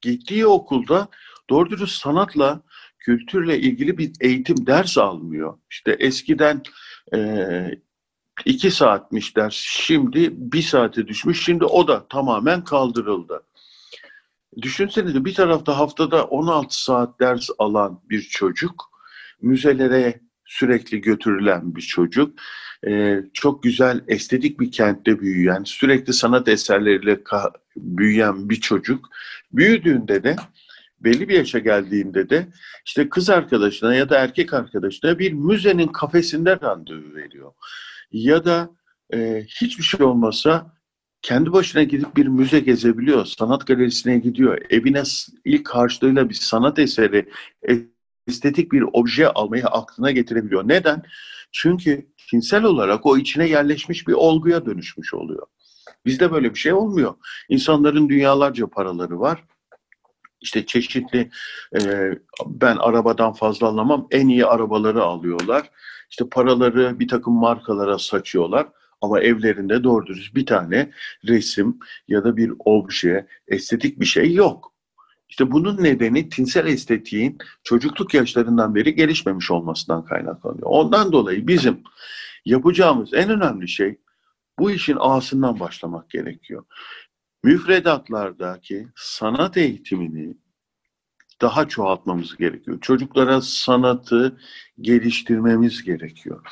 [0.00, 1.08] gittiği okulda
[1.50, 2.62] doğru dürüst sanatla,
[2.98, 5.58] kültürle ilgili bir eğitim ders almıyor.
[5.70, 6.62] İşte eskiden
[7.14, 7.18] e,
[8.44, 9.54] iki saatmiş ders.
[9.54, 11.44] Şimdi bir saate düşmüş.
[11.44, 13.42] Şimdi o da tamamen kaldırıldı.
[14.62, 18.90] Düşünsenize bir tarafta haftada 16 saat ders alan bir çocuk,
[19.42, 22.38] müzelere sürekli götürülen bir çocuk,
[22.86, 27.20] e, çok güzel estetik bir kentte büyüyen, sürekli sanat eserleriyle
[27.76, 29.08] büyüyen bir çocuk,
[29.52, 30.36] büyüdüğünde de
[31.00, 32.48] belli bir yaşa geldiğinde de
[32.86, 37.52] işte kız arkadaşına ya da erkek arkadaşına bir müzenin kafesinde randevu veriyor.
[38.12, 38.70] Ya da
[39.14, 40.74] e, hiçbir şey olmasa
[41.22, 45.02] kendi başına gidip bir müze gezebiliyor, sanat galerisine gidiyor, evine
[45.44, 47.28] ilk harçlığıyla bir sanat eseri,
[48.28, 50.68] estetik bir obje almayı aklına getirebiliyor.
[50.68, 51.02] Neden?
[51.52, 55.46] Çünkü tinsel olarak o içine yerleşmiş bir olguya dönüşmüş oluyor.
[56.06, 57.14] Bizde böyle bir şey olmuyor.
[57.48, 59.44] İnsanların dünyalarca paraları var
[60.42, 61.30] işte çeşitli
[61.76, 62.10] e,
[62.46, 65.70] ben arabadan fazla anlamam en iyi arabaları alıyorlar.
[66.10, 68.66] İşte paraları bir takım markalara saçıyorlar.
[69.02, 70.90] Ama evlerinde doğru dürüst bir tane
[71.24, 74.72] resim ya da bir obje, estetik bir şey yok.
[75.28, 80.66] İşte bunun nedeni tinsel estetiğin çocukluk yaşlarından beri gelişmemiş olmasından kaynaklanıyor.
[80.66, 81.80] Ondan dolayı bizim
[82.44, 83.98] yapacağımız en önemli şey
[84.58, 86.64] bu işin ağasından başlamak gerekiyor
[87.44, 90.36] müfredatlardaki sanat eğitimini
[91.40, 92.80] daha çoğaltmamız gerekiyor.
[92.80, 94.38] Çocuklara sanatı
[94.80, 96.46] geliştirmemiz gerekiyor.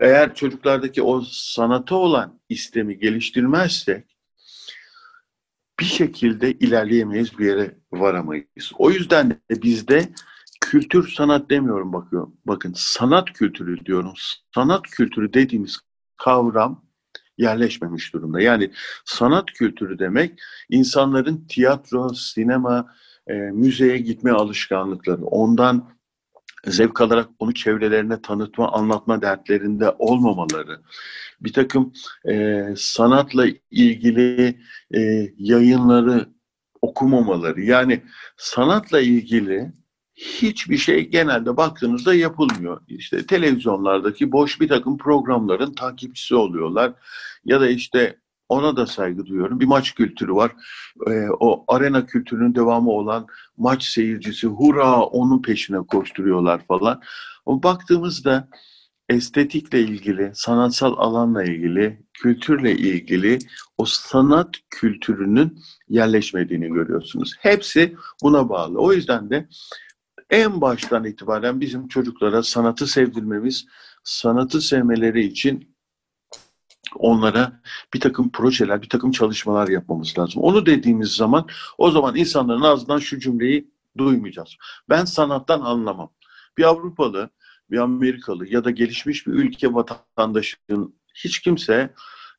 [0.00, 4.16] Eğer çocuklardaki o sanata olan istemi geliştirmezsek
[5.80, 8.72] bir şekilde ilerleyemeyiz, bir yere varamayız.
[8.78, 10.08] O yüzden de bizde
[10.60, 12.36] kültür sanat demiyorum bakıyorum.
[12.46, 14.12] Bakın sanat kültürü diyorum.
[14.54, 15.78] Sanat kültürü dediğimiz
[16.16, 16.84] kavram
[17.38, 18.40] yerleşmemiş durumda.
[18.40, 18.70] Yani
[19.04, 22.94] sanat kültürü demek insanların tiyatro, sinema,
[23.26, 25.90] e, müzeye gitme alışkanlıkları, ondan
[26.66, 30.80] zevk alarak onu çevrelerine tanıtma, anlatma dertlerinde olmamaları,
[31.40, 31.92] bir takım
[32.30, 34.60] e, sanatla ilgili
[34.94, 36.28] e, yayınları
[36.82, 38.02] okumamaları, yani
[38.36, 39.72] sanatla ilgili
[40.14, 42.80] hiçbir şey genelde baktığınızda yapılmıyor.
[42.88, 46.92] İşte televizyonlardaki boş bir takım programların takipçisi oluyorlar.
[47.44, 48.18] Ya da işte
[48.54, 49.60] Ona da saygı duyuyorum.
[49.60, 50.52] Bir maç kültürü var.
[51.10, 57.00] Ee, o arena kültürünün devamı olan maç seyircisi hura onun peşine koşturuyorlar falan.
[57.46, 58.48] O baktığımızda
[59.08, 63.38] estetikle ilgili, sanatsal alanla ilgili, kültürle ilgili
[63.78, 67.34] o sanat kültürünün yerleşmediğini görüyorsunuz.
[67.38, 68.78] Hepsi buna bağlı.
[68.78, 69.48] O yüzden de
[70.30, 73.66] en baştan itibaren bizim çocuklara sanatı sevdirmemiz,
[74.04, 75.73] sanatı sevmeleri için
[76.96, 77.60] onlara
[77.94, 80.42] bir takım projeler, bir takım çalışmalar yapmamız lazım.
[80.42, 81.46] Onu dediğimiz zaman
[81.78, 84.56] o zaman insanların ağzından şu cümleyi duymayacağız.
[84.88, 86.10] Ben sanattan anlamam.
[86.58, 87.30] Bir Avrupalı,
[87.70, 91.94] bir Amerikalı ya da gelişmiş bir ülke vatandaşının hiç kimse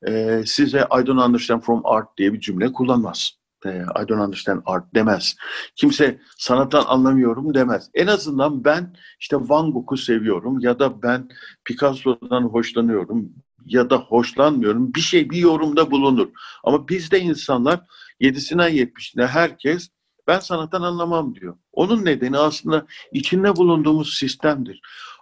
[0.06, 3.32] e, size I don't understand from art diye bir cümle kullanmaz.
[3.66, 5.36] E, I don't understand art demez.
[5.76, 7.90] Kimse sanattan anlamıyorum demez.
[7.94, 11.28] En azından ben işte Van Gogh'u seviyorum ya da ben
[11.64, 13.32] Picasso'dan hoşlanıyorum
[13.66, 14.94] ya da hoşlanmıyorum.
[14.94, 16.28] Bir şey bir yorumda bulunur.
[16.64, 17.80] Ama bizde insanlar
[18.20, 19.88] yedisine yetmişine herkes
[20.26, 21.56] ben sanattan anlamam diyor.
[21.72, 24.80] Onun nedeni aslında içinde bulunduğumuz sistemdir.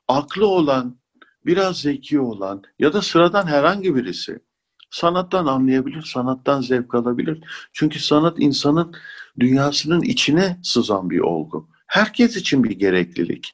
[0.09, 0.99] Aklı olan,
[1.47, 4.39] biraz zeki olan ya da sıradan herhangi birisi
[4.91, 7.45] sanattan anlayabilir, sanattan zevk alabilir.
[7.73, 8.95] Çünkü sanat insanın
[9.41, 11.69] dünyasının içine sızan bir olgu.
[11.87, 13.53] Herkes için bir gereklilik.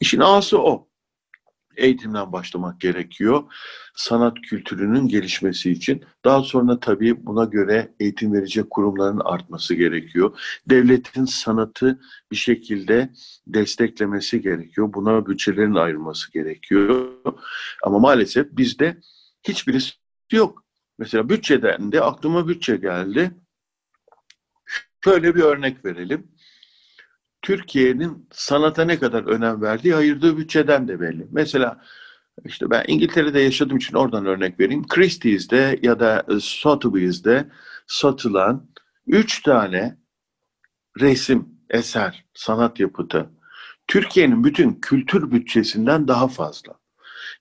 [0.00, 0.88] İşin ağası o
[1.76, 3.42] eğitimden başlamak gerekiyor.
[3.94, 6.04] Sanat kültürünün gelişmesi için.
[6.24, 10.38] Daha sonra tabii buna göre eğitim verecek kurumların artması gerekiyor.
[10.68, 12.00] Devletin sanatı
[12.32, 13.10] bir şekilde
[13.46, 14.92] desteklemesi gerekiyor.
[14.94, 17.08] Buna bütçelerin ayrılması gerekiyor.
[17.82, 19.00] Ama maalesef bizde
[19.42, 19.92] hiçbirisi
[20.32, 20.64] yok.
[20.98, 23.30] Mesela bütçeden de aklıma bütçe geldi.
[25.04, 26.33] Şöyle bir örnek verelim.
[27.44, 31.26] Türkiye'nin sanata ne kadar önem verdiği ayırdığı bütçeden de belli.
[31.30, 31.80] Mesela
[32.44, 34.86] işte ben İngiltere'de yaşadığım için oradan örnek vereyim.
[34.88, 37.48] Christie's'de ya da Sotheby's'de
[37.86, 38.68] satılan
[39.06, 39.98] üç tane
[41.00, 43.30] resim, eser, sanat yapıtı
[43.86, 46.72] Türkiye'nin bütün kültür bütçesinden daha fazla.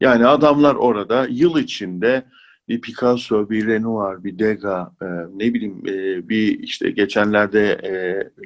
[0.02, 2.26] Yani adamlar orada yıl içinde
[2.68, 7.92] bir Picasso, bir Renoir, bir Degas, e, ne bileyim e, bir işte geçenlerde e,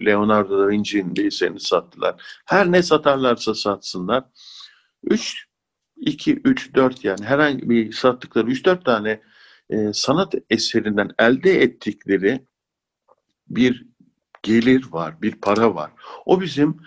[0.06, 2.42] Leonardo da Vinci'nin eserini sattılar.
[2.46, 4.24] Her ne satarlarsa satsınlar.
[5.04, 5.48] 3,
[5.98, 9.22] 2, 3, 4 yani herhangi bir sattıkları 3-4 tane
[9.70, 12.46] e, sanat eserinden elde ettikleri
[13.50, 13.86] bir
[14.44, 15.92] gelir var, bir para var.
[16.26, 16.78] O bizim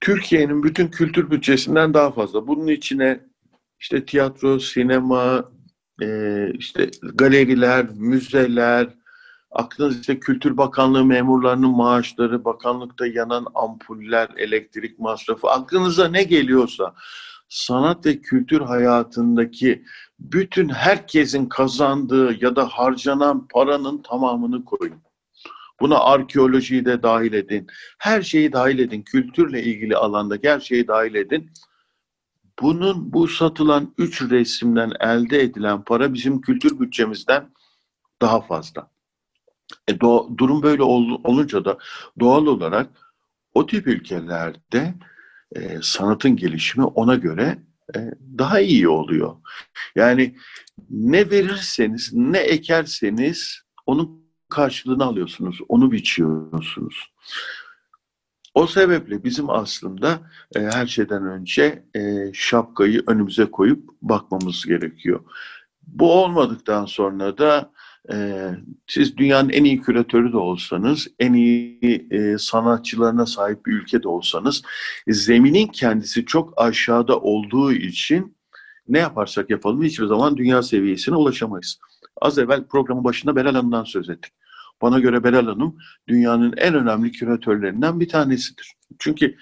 [0.00, 2.46] Türkiye'nin bütün kültür bütçesinden daha fazla.
[2.46, 3.20] Bunun içine
[3.80, 5.52] işte tiyatro, sinema,
[6.02, 8.88] e, işte galeriler, müzeler,
[9.50, 16.94] aklınızda işte Kültür Bakanlığı memurlarının maaşları, bakanlıkta yanan ampuller, elektrik masrafı, aklınıza ne geliyorsa
[17.48, 19.84] sanat ve kültür hayatındaki
[20.18, 25.02] bütün herkesin kazandığı ya da harcanan paranın tamamını koyun.
[25.80, 27.66] Buna arkeolojiyi de dahil edin.
[27.98, 29.02] Her şeyi dahil edin.
[29.02, 31.50] Kültürle ilgili alanda her şeyi dahil edin.
[32.60, 37.50] Bunun bu satılan üç resimden elde edilen para bizim kültür bütçemizden
[38.22, 38.90] daha fazla.
[39.88, 41.78] E, do, durum böyle ol, olunca da
[42.20, 42.90] doğal olarak
[43.54, 44.94] o tip ülkelerde
[45.56, 47.58] e, sanatın gelişimi ona göre
[47.96, 47.98] e,
[48.38, 49.36] daha iyi oluyor.
[49.94, 50.36] Yani
[50.90, 57.10] ne verirseniz, ne ekerseniz onun karşılığını alıyorsunuz, onu biçiyorsunuz.
[58.54, 60.20] O sebeple bizim aslında
[60.56, 65.20] e, her şeyden önce e, şapkayı önümüze koyup bakmamız gerekiyor.
[65.86, 67.72] Bu olmadıktan sonra da
[68.12, 68.48] e,
[68.86, 74.62] siz dünyanın en iyi küratörü de olsanız, en iyi e, sanatçılarına sahip bir ülkede olsanız,
[75.08, 78.36] zeminin kendisi çok aşağıda olduğu için
[78.88, 81.78] ne yaparsak yapalım hiçbir zaman dünya seviyesine ulaşamayız.
[82.22, 84.32] Az evvel programın başında Beral Hanım'dan söz ettik.
[84.84, 85.76] Bana göre Beral Hanım
[86.08, 88.74] dünyanın en önemli küratörlerinden bir tanesidir.
[88.98, 89.36] Çünkü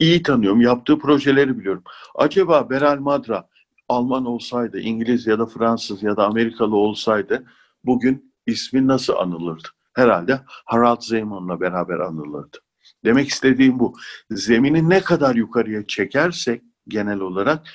[0.00, 1.82] iyi tanıyorum, yaptığı projeleri biliyorum.
[2.14, 3.48] Acaba Beral Madra
[3.88, 7.44] Alman olsaydı, İngiliz ya da Fransız ya da Amerikalı olsaydı
[7.84, 9.68] bugün ismi nasıl anılırdı?
[9.92, 12.58] Herhalde Harald Zeman'la beraber anılırdı.
[13.04, 13.94] Demek istediğim bu.
[14.30, 17.66] Zemini ne kadar yukarıya çekersek genel olarak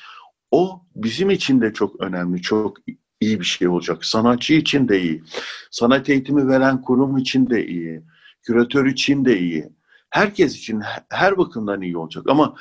[0.51, 2.77] o bizim için de çok önemli, çok
[3.21, 4.05] iyi bir şey olacak.
[4.05, 5.23] Sanatçı için de iyi.
[5.71, 8.01] Sanat eğitimi veren kurum için de iyi.
[8.43, 9.69] Küratör için de iyi.
[10.09, 12.25] Herkes için her bakımdan iyi olacak.
[12.29, 12.55] Ama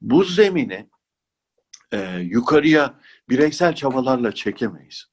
[0.00, 0.86] bu zemini
[1.92, 2.94] e, yukarıya
[3.28, 5.06] bireysel çabalarla çekemeyiz.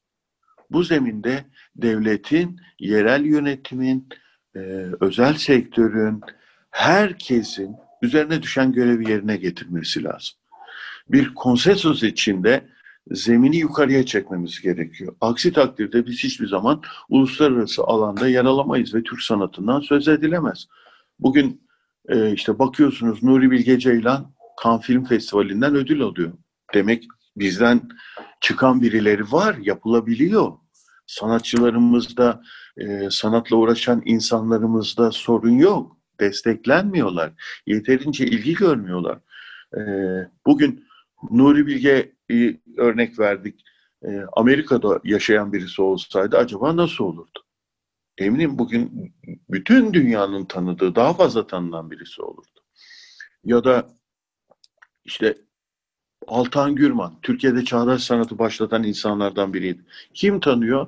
[0.69, 4.09] Bu zeminde devletin, yerel yönetimin,
[4.55, 4.59] e,
[5.01, 6.21] özel sektörün,
[6.71, 10.37] herkesin üzerine düşen görevi yerine getirmesi lazım.
[11.07, 12.69] Bir konsensus içinde
[13.11, 15.15] zemini yukarıya çekmemiz gerekiyor.
[15.21, 20.67] Aksi takdirde biz hiçbir zaman uluslararası alanda yer alamayız ve Türk sanatından söz edilemez.
[21.19, 21.61] Bugün
[22.09, 26.33] e, işte bakıyorsunuz Nuri Bilge Ceylan Cannes Film Festivali'nden ödül alıyor.
[26.73, 27.03] Demek
[27.35, 27.81] bizden
[28.41, 30.51] çıkan birileri var, yapılabiliyor.
[31.07, 32.41] Sanatçılarımızda,
[32.77, 35.97] e, sanatla uğraşan insanlarımızda sorun yok.
[36.19, 37.31] Desteklenmiyorlar.
[37.67, 39.19] Yeterince ilgi görmüyorlar.
[39.77, 39.81] E,
[40.45, 40.88] bugün
[41.31, 43.63] Nuri Bilge'yi örnek verdik.
[44.03, 47.43] E, Amerika'da yaşayan birisi olsaydı acaba nasıl olurdu?
[48.17, 49.13] Eminim bugün
[49.49, 52.59] bütün dünyanın tanıdığı, daha fazla tanınan birisi olurdu.
[53.43, 53.89] Ya da
[55.05, 55.37] işte
[56.27, 59.85] Altan Gürman, Türkiye'de çağdaş sanatı başlatan insanlardan biriydi.
[60.13, 60.87] Kim tanıyor?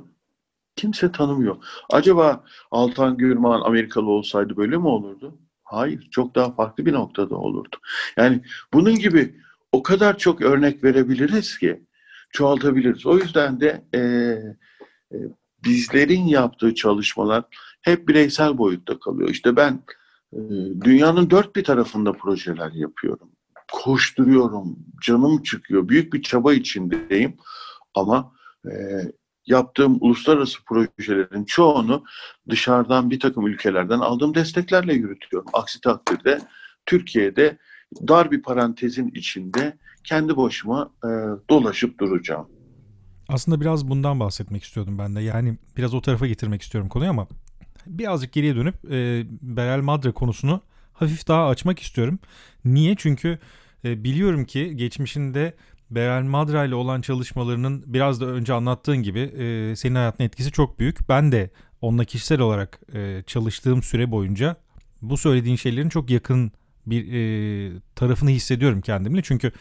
[0.76, 1.58] Kimse tanımıyor.
[1.90, 5.40] Acaba Altan Gürman Amerikalı olsaydı böyle mi olurdu?
[5.64, 7.78] Hayır, çok daha farklı bir noktada olurdu.
[8.18, 8.42] Yani
[8.74, 9.42] bunun gibi
[9.72, 11.84] o kadar çok örnek verebiliriz ki
[12.30, 13.06] çoğaltabiliriz.
[13.06, 15.18] O yüzden de e, e,
[15.64, 17.44] bizlerin yaptığı çalışmalar
[17.82, 19.30] hep bireysel boyutta kalıyor.
[19.30, 19.84] İşte ben
[20.34, 20.40] e,
[20.84, 23.32] dünyanın dört bir tarafında projeler yapıyorum.
[23.72, 27.38] Koşturuyorum, canım çıkıyor, büyük bir çaba içindeyim.
[27.96, 28.34] Ama
[28.66, 28.72] e,
[29.46, 32.04] yaptığım uluslararası projelerin çoğunu
[32.50, 35.50] dışarıdan bir takım ülkelerden aldığım desteklerle yürütüyorum.
[35.54, 36.40] Aksi takdirde
[36.86, 37.58] Türkiye'de
[38.08, 41.10] dar bir parantezin içinde kendi başıma e,
[41.50, 42.48] dolaşıp duracağım.
[43.30, 45.22] Aslında biraz bundan bahsetmek istiyordum ben de.
[45.22, 47.28] Yani biraz o tarafa getirmek istiyorum konuyu ama
[47.88, 50.62] birazcık geriye dönüp e, Berel Madre konusunu
[50.94, 52.20] hafif daha açmak istiyorum.
[52.66, 52.96] Niye?
[52.98, 53.40] Çünkü
[53.86, 55.54] e, biliyorum ki geçmişinde
[55.90, 60.80] Berel Madra ile olan çalışmalarının biraz da önce anlattığın gibi e, senin hayatına etkisi çok
[60.80, 61.10] büyük.
[61.10, 61.50] Ben de
[61.82, 64.56] onunla kişisel olarak e, çalıştığım süre boyunca
[65.02, 66.52] bu söylediğin şeylerin çok yakın
[66.92, 69.22] bir e, tarafını hissediyorum kendimle.
[69.22, 69.52] Çünkü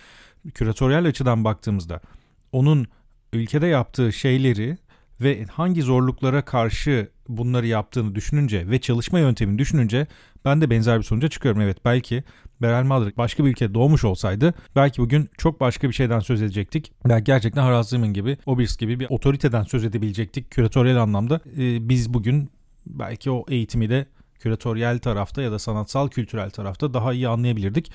[0.55, 2.01] küratöryel açıdan baktığımızda
[2.53, 2.87] onun
[3.33, 4.77] ülkede yaptığı şeyleri
[5.21, 10.07] ve hangi zorluklara karşı bunları yaptığını düşününce ve çalışma yöntemini düşününce
[10.45, 11.61] ben de benzer bir sonuca çıkıyorum.
[11.61, 12.25] Evet belki
[12.63, 16.93] Berel Madrid başka bir ülkede doğmuş olsaydı belki bugün çok başka bir şeyden söz edecektik.
[17.09, 21.41] Belki gerçekten Haraz Zemin gibi, Obirs gibi bir otoriteden söz edebilecektik küratöryel anlamda.
[21.59, 22.51] Ee, biz bugün
[22.87, 24.07] belki o eğitimi de
[24.41, 27.93] küratöryel tarafta ya da sanatsal kültürel tarafta daha iyi anlayabilirdik.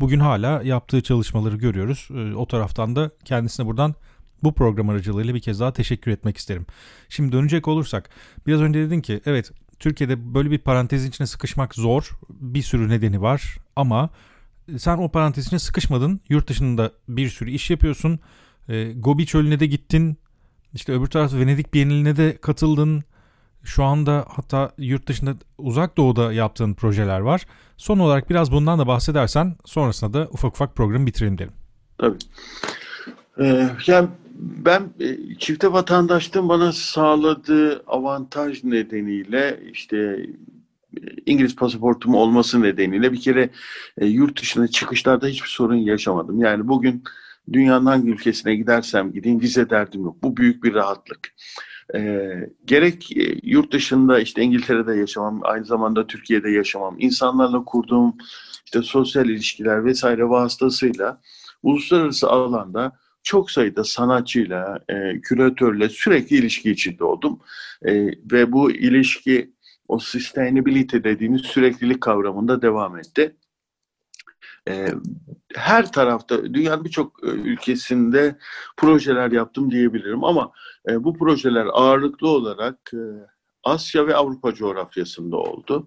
[0.00, 2.08] Bugün hala yaptığı çalışmaları görüyoruz.
[2.14, 3.94] Ee, o taraftan da kendisine buradan
[4.42, 6.66] bu program aracılığıyla bir kez daha teşekkür etmek isterim.
[7.08, 8.10] Şimdi dönecek olursak
[8.46, 12.10] biraz önce dedin ki evet Türkiye'de böyle bir parantezin içine sıkışmak zor.
[12.30, 14.10] Bir sürü nedeni var ama
[14.78, 16.20] sen o parantez içine sıkışmadın.
[16.28, 18.20] Yurt dışında bir sürü iş yapıyorsun.
[18.68, 20.16] E, Gobi Çölü'ne de gittin.
[20.74, 23.04] İşte öbür tarafta Venedik Bienali'ne de katıldın.
[23.66, 27.46] Şu anda hatta yurt dışında uzak doğuda yaptığın projeler var.
[27.76, 31.52] Son olarak biraz bundan da bahsedersen sonrasında da ufak ufak programı bitirelim derim.
[31.98, 32.18] Tabii.
[33.40, 39.96] Ee, yani ben e, çifte vatandaşlığın bana sağladığı avantaj nedeniyle işte
[40.96, 43.50] e, İngiliz pasaportum olması nedeniyle bir kere
[43.98, 46.40] e, yurt dışına çıkışlarda hiçbir sorun yaşamadım.
[46.40, 47.04] Yani bugün
[47.52, 50.16] dünyanın hangi ülkesine gidersem gideyim vize derdim yok.
[50.22, 51.32] Bu büyük bir rahatlık.
[51.94, 52.30] E,
[52.64, 53.10] gerek
[53.42, 58.16] yurt dışında işte İngiltere'de yaşamam, aynı zamanda Türkiye'de yaşamam, insanlarla kurduğum
[58.64, 61.20] işte sosyal ilişkiler vesaire vasıtasıyla
[61.62, 67.40] uluslararası alanda çok sayıda sanatçıyla, e, küratörle sürekli ilişki içinde oldum.
[67.82, 67.92] E,
[68.32, 69.52] ve bu ilişki
[69.88, 73.36] o sustainability dediğimiz süreklilik kavramında devam etti.
[74.68, 74.88] E,
[75.54, 78.38] her tarafta, dünyanın birçok e, ülkesinde
[78.76, 80.52] projeler yaptım diyebilirim ama
[80.88, 83.02] e, bu projeler ağırlıklı olarak e,
[83.64, 85.86] Asya ve Avrupa coğrafyasında oldu.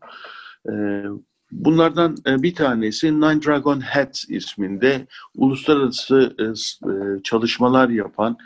[0.69, 1.03] E,
[1.51, 6.43] Bunlardan e, bir tanesi Nine Dragon Hats isminde uluslararası e,
[6.89, 8.37] e, çalışmalar yapan,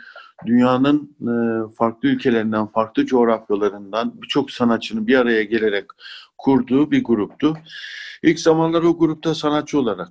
[0.46, 1.16] dünyanın
[1.78, 5.84] farklı ülkelerinden, farklı coğrafyalarından birçok sanatçının bir araya gelerek
[6.38, 7.56] kurduğu bir gruptu.
[8.22, 10.08] İlk zamanlar o grupta sanatçı olarak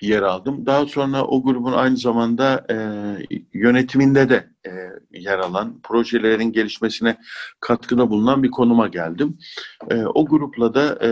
[0.00, 0.66] yer aldım.
[0.66, 2.76] Daha sonra o grubun aynı zamanda e,
[3.52, 4.53] yönetiminde de e,
[5.14, 7.16] yer alan, projelerin gelişmesine
[7.60, 9.38] katkıda bulunan bir konuma geldim.
[9.90, 11.10] E, o grupla da e,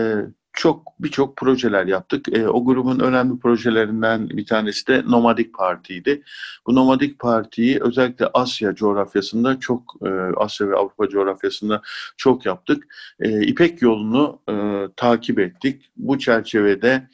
[0.53, 2.37] çok birçok projeler yaptık.
[2.37, 6.23] E, o grubun önemli projelerinden bir tanesi de Nomadic Parti'ydi.
[6.67, 11.81] Bu Nomadic Parti'yi özellikle Asya coğrafyasında çok e, Asya ve Avrupa coğrafyasında
[12.17, 12.95] çok yaptık.
[13.19, 14.53] E, İpek yolunu e,
[14.95, 15.91] takip ettik.
[15.97, 17.09] Bu çerçevede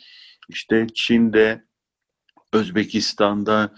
[0.49, 1.63] işte Çin'de,
[2.53, 3.73] Özbekistan'da,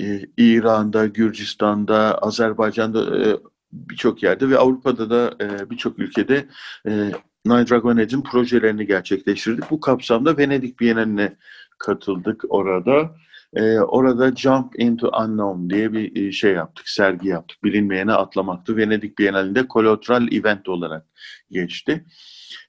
[0.00, 3.36] e, İran'da, Gürcistan'da, Azerbaycan'da e,
[3.72, 6.48] birçok yerde ve Avrupa'da da e, birçok ülkede
[6.86, 7.12] e,
[7.44, 9.70] Nine Dragon Edge'in projelerini gerçekleştirdik.
[9.70, 11.36] Bu kapsamda Venedik Bienali'ne
[11.78, 13.16] katıldık orada.
[13.54, 17.64] e, orada Jump into Unknown diye bir e, şey yaptık, sergi yaptık.
[17.64, 18.76] Bilinmeyene atlamaktı.
[18.76, 21.06] Venedik Bienalinde collateral event olarak
[21.50, 22.04] geçti.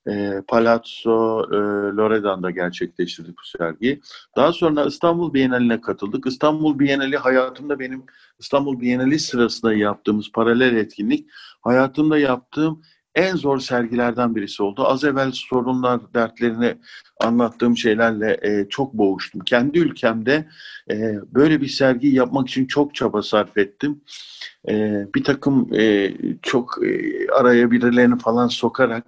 [0.07, 1.57] E, Palazzo e,
[1.95, 4.01] Loredan'da gerçekleştirdik bu sergiyi.
[4.35, 6.27] Daha sonra İstanbul Bienali'ne katıldık.
[6.27, 8.03] İstanbul Bienali hayatımda benim
[8.39, 11.29] İstanbul Bienali sırasında yaptığımız paralel etkinlik
[11.61, 12.81] hayatımda yaptığım
[13.15, 14.87] en zor sergilerden birisi oldu.
[14.87, 16.77] Az evvel sorunlar, dertlerini
[17.19, 19.41] anlattığım şeylerle e, çok boğuştum.
[19.41, 20.47] Kendi ülkemde
[20.91, 24.01] e, böyle bir sergi yapmak için çok çaba sarf ettim.
[24.69, 29.05] E, bir takım e, çok e, araya birilerini falan sokarak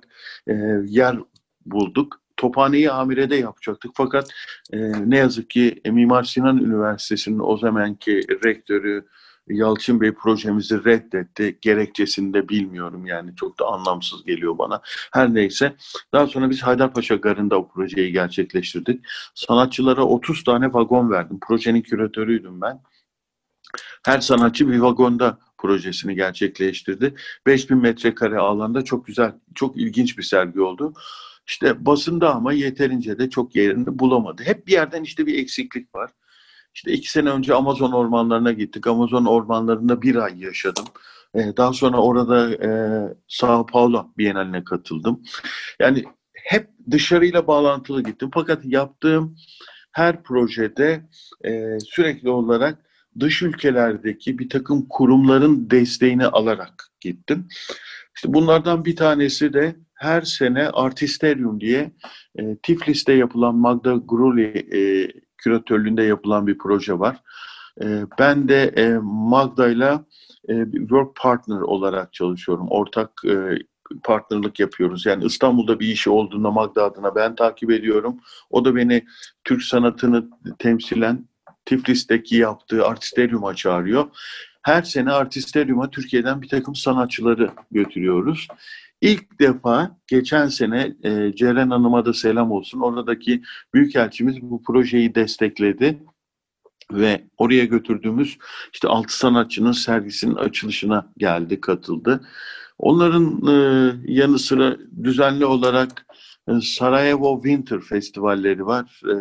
[0.47, 0.53] e,
[0.85, 1.17] yer
[1.65, 2.23] bulduk.
[2.37, 3.91] Tophaneyi Amire'de yapacaktık.
[3.95, 4.29] Fakat
[4.73, 4.77] e,
[5.09, 9.05] ne yazık ki Mimar Sinan Üniversitesi'nin o zamanki rektörü,
[9.47, 11.57] Yalçın Bey projemizi reddetti.
[11.61, 14.81] Gerekçesini de bilmiyorum yani çok da anlamsız geliyor bana.
[15.13, 15.75] Her neyse
[16.13, 19.05] daha sonra biz Haydarpaşa Garı'nda o projeyi gerçekleştirdik.
[19.35, 21.39] Sanatçılara 30 tane vagon verdim.
[21.47, 22.81] Projenin küratörüydüm ben.
[24.05, 27.15] Her sanatçı bir vagonda projesini gerçekleştirdi.
[27.45, 30.93] 5000 metrekare alanda çok güzel, çok ilginç bir sergi oldu.
[31.47, 34.43] İşte basında ama yeterince de çok yerini bulamadı.
[34.43, 36.11] Hep bir yerden işte bir eksiklik var.
[36.73, 38.87] İşte iki sene önce Amazon ormanlarına gittik.
[38.87, 40.85] Amazon ormanlarında bir ay yaşadım.
[41.35, 42.69] Ee, daha sonra orada e,
[43.27, 45.21] Sao Paulo Biennaline katıldım.
[45.79, 46.03] Yani
[46.33, 48.29] hep dışarıyla bağlantılı gittim.
[48.33, 49.35] Fakat yaptığım
[49.91, 51.01] her projede
[51.45, 52.77] e, sürekli olarak
[53.19, 57.47] dış ülkelerdeki bir takım kurumların desteğini alarak gittim.
[58.15, 61.91] İşte bunlardan bir tanesi de her sene Artisterium diye
[62.39, 64.79] e, Tiflis'te yapılan Magda Gruli e,
[65.43, 67.21] küratörlüğünde yapılan bir proje var.
[67.81, 70.05] E, ben de e, Magda'yla
[70.49, 72.67] e, work partner olarak çalışıyorum.
[72.69, 73.57] Ortak e,
[74.59, 75.05] yapıyoruz.
[75.05, 78.19] Yani İstanbul'da bir işi olduğunda Magda adına ben takip ediyorum.
[78.49, 79.05] O da beni
[79.43, 80.29] Türk sanatını
[80.59, 81.27] temsilen
[81.65, 84.07] Tiflis'teki yaptığı Artisterium'a çağırıyor.
[84.63, 88.47] Her sene Artisterium'a Türkiye'den bir takım sanatçıları götürüyoruz.
[89.01, 92.79] İlk defa geçen sene e, Ceren Hanım'a da selam olsun.
[92.79, 93.41] Oradaki
[93.73, 96.03] büyükelçimiz bu projeyi destekledi
[96.91, 98.37] ve oraya götürdüğümüz
[98.73, 102.27] işte altı sanatçının sergisinin açılışına geldi, katıldı.
[102.77, 103.55] Onların e,
[104.13, 106.05] yanı sıra düzenli olarak
[106.47, 109.01] e, Sarajevo Winter Festivalleri var.
[109.11, 109.15] E,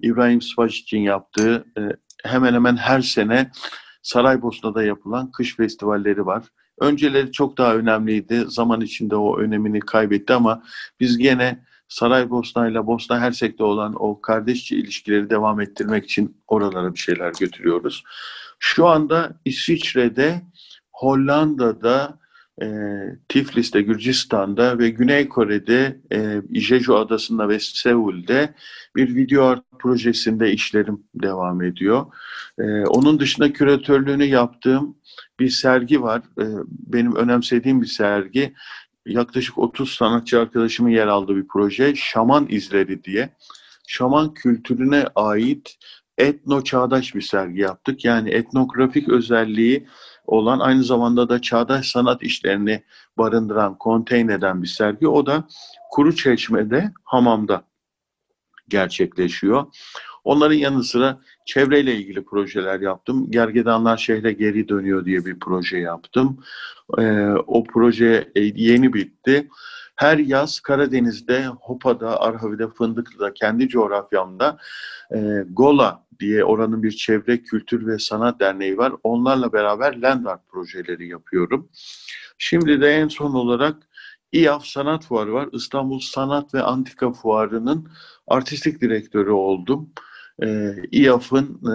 [0.00, 0.38] İbrahim
[0.68, 1.80] için yaptığı e,
[2.24, 3.50] hemen hemen her sene
[4.02, 6.44] Saraybosna'da yapılan kış festivalleri var.
[6.80, 8.44] Önceleri çok daha önemliydi.
[8.48, 10.62] Zaman içinde o önemini kaybetti ama
[11.00, 16.98] biz gene Saraybosna ile Bosna Hersek'te olan o kardeşçe ilişkileri devam ettirmek için oralara bir
[16.98, 18.04] şeyler götürüyoruz.
[18.58, 20.42] Şu anda İsviçre'de,
[20.92, 22.18] Hollanda'da,
[22.62, 22.66] e,
[23.28, 28.54] Tiflis'te, Gürcistan'da ve Güney Kore'de, e, Jeju Adası'nda ve Seul'de
[28.96, 32.06] bir video art projesinde işlerim devam ediyor.
[32.58, 34.96] E, onun dışında küratörlüğünü yaptığım
[35.40, 36.22] bir sergi var.
[36.40, 38.54] E, benim önemsediğim bir sergi.
[39.06, 41.94] Yaklaşık 30 sanatçı arkadaşımın yer aldığı bir proje.
[41.96, 43.28] Şaman İzleri diye.
[43.86, 45.76] Şaman kültürüne ait
[46.18, 48.04] etno çağdaş bir sergi yaptık.
[48.04, 49.86] Yani etnografik özelliği
[50.24, 52.82] olan aynı zamanda da çağdaş sanat işlerini
[53.18, 55.08] barındıran, konteyn eden bir sergi.
[55.08, 55.44] O da
[55.90, 57.64] Kuru Çeşme'de, hamamda
[58.68, 59.66] gerçekleşiyor.
[60.24, 63.30] Onların yanı sıra çevreyle ilgili projeler yaptım.
[63.30, 66.44] Gergedanlar şehre geri dönüyor diye bir proje yaptım.
[66.98, 69.48] Ee, o proje yeni bitti.
[70.02, 74.58] Her yaz Karadeniz'de, Hopa'da, Arhavi'de, Fındıklı'da, kendi coğrafyamda
[75.14, 78.92] e, Gola diye oranın bir çevre, kültür ve sanat derneği var.
[79.02, 81.68] Onlarla beraber land art projeleri yapıyorum.
[82.38, 83.76] Şimdi de en son olarak
[84.32, 85.48] İAF Sanat Fuarı var.
[85.52, 87.88] İstanbul Sanat ve Antika Fuarı'nın
[88.26, 89.90] artistik direktörü oldum.
[90.42, 91.74] Ee, İAF'ın e,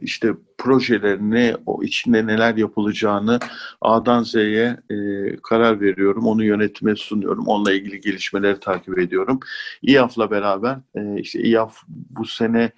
[0.00, 3.38] işte projelerini, o içinde neler yapılacağını
[3.80, 4.96] A'dan Z'ye e,
[5.42, 6.26] karar veriyorum.
[6.26, 7.46] Onu yönetime sunuyorum.
[7.46, 9.40] Onunla ilgili gelişmeleri takip ediyorum.
[9.82, 12.72] İAF'la beraber e, işte İAF bu sene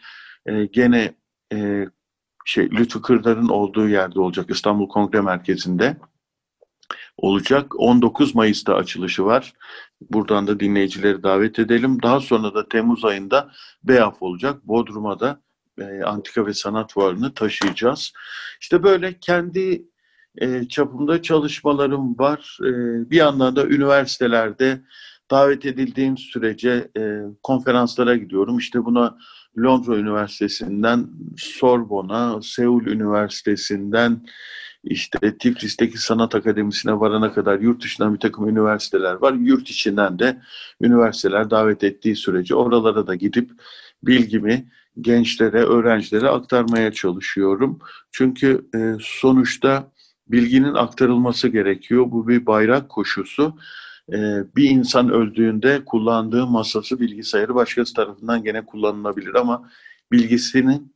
[0.47, 1.15] e, gene
[2.45, 5.97] şey Lütfü Kırdar'ın olduğu yerde olacak İstanbul Kongre Merkezi'nde
[7.19, 7.81] olacak.
[7.81, 9.53] 19 Mayıs'ta açılışı var.
[10.11, 12.03] Buradan da dinleyicileri davet edelim.
[12.03, 13.51] Daha sonra da Temmuz ayında
[13.85, 14.67] BEAF olacak.
[14.67, 15.41] Bodrum'a da
[15.81, 18.13] e, Antika ve Sanat Fuarı'nı taşıyacağız.
[18.61, 19.85] İşte böyle kendi
[20.39, 22.59] e, çapımda çalışmalarım var.
[22.61, 22.71] E,
[23.11, 24.83] bir yandan da üniversitelerde
[25.31, 28.59] davet edildiğim sürece e, konferanslara gidiyorum.
[28.59, 29.19] İşte buna
[29.59, 31.07] Londra Üniversitesi'nden
[31.37, 34.27] Sorbon'a, Seul Üniversitesi'nden
[34.85, 39.33] işte Tiflis'teki Sanat Akademisi'ne varana kadar yurt dışından bir takım üniversiteler var.
[39.33, 40.41] Yurt içinden de
[40.81, 43.51] üniversiteler davet ettiği sürece oralara da gidip
[44.03, 44.69] bilgimi
[45.01, 47.79] gençlere, öğrencilere aktarmaya çalışıyorum.
[48.13, 49.93] Çünkü e, sonuçta
[50.29, 52.11] bilginin aktarılması gerekiyor.
[52.11, 53.57] Bu bir bayrak koşusu.
[54.13, 54.17] E,
[54.57, 59.71] bir insan öldüğünde kullandığı masası, bilgisayarı başkası tarafından gene kullanılabilir ama
[60.13, 60.96] bilgisinin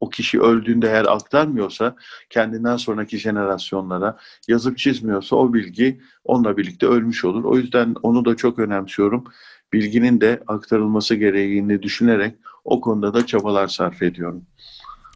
[0.00, 1.96] o kişi öldüğünde eğer aktarmıyorsa
[2.30, 4.16] kendinden sonraki jenerasyonlara
[4.48, 7.44] yazıp çizmiyorsa o bilgi onunla birlikte ölmüş olur.
[7.44, 9.24] O yüzden onu da çok önemsiyorum.
[9.72, 12.34] Bilginin de aktarılması gereğini düşünerek
[12.64, 14.42] o konuda da çabalar sarf ediyorum.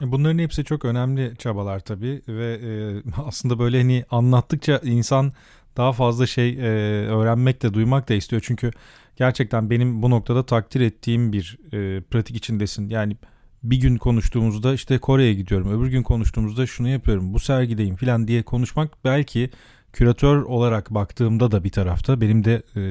[0.00, 2.70] Bunların hepsi çok önemli çabalar tabii ve e,
[3.26, 5.32] aslında böyle hani anlattıkça insan
[5.76, 6.62] daha fazla şey e,
[7.08, 8.42] öğrenmek de duymak da istiyor.
[8.44, 8.70] Çünkü
[9.16, 12.88] gerçekten benim bu noktada takdir ettiğim bir e, pratik içindesin.
[12.88, 13.16] Yani
[13.62, 18.42] bir gün konuştuğumuzda işte Kore'ye gidiyorum, öbür gün konuştuğumuzda şunu yapıyorum, bu sergideyim falan diye
[18.42, 19.50] konuşmak belki
[19.92, 22.82] küratör olarak baktığımda da bir tarafta benim de e,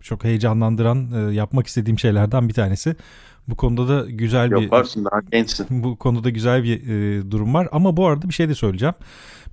[0.00, 2.96] çok heyecanlandıran e, yapmak istediğim şeylerden bir tanesi.
[3.48, 5.66] Bu konuda da güzel bir yaparsın daha gençsin.
[5.70, 8.94] Bu konuda güzel bir e, durum var ama bu arada bir şey de söyleyeceğim.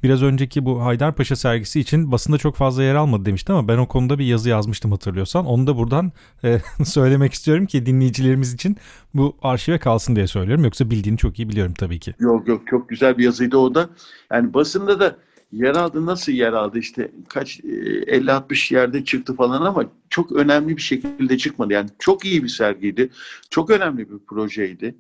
[0.06, 3.88] Biraz önceki bu Haydarpaşa sergisi için basında çok fazla yer almadı demişti ama ben o
[3.88, 5.46] konuda bir yazı yazmıştım hatırlıyorsan.
[5.46, 6.12] Onu da buradan
[6.44, 8.78] e, söylemek istiyorum ki dinleyicilerimiz için
[9.14, 10.64] bu arşive kalsın diye söylüyorum.
[10.64, 12.14] Yoksa bildiğini çok iyi biliyorum tabii ki.
[12.20, 13.90] Yok yok çok güzel bir yazıydı o da.
[14.32, 15.18] Yani basında da
[15.52, 20.78] yer aldı nasıl yer aldı işte kaç 50-60 e, yerde çıktı falan ama çok önemli
[20.78, 21.74] bir şekilde çıkmadı.
[21.74, 23.10] Yani çok iyi bir sergiydi.
[23.50, 24.96] Çok önemli bir projeydi.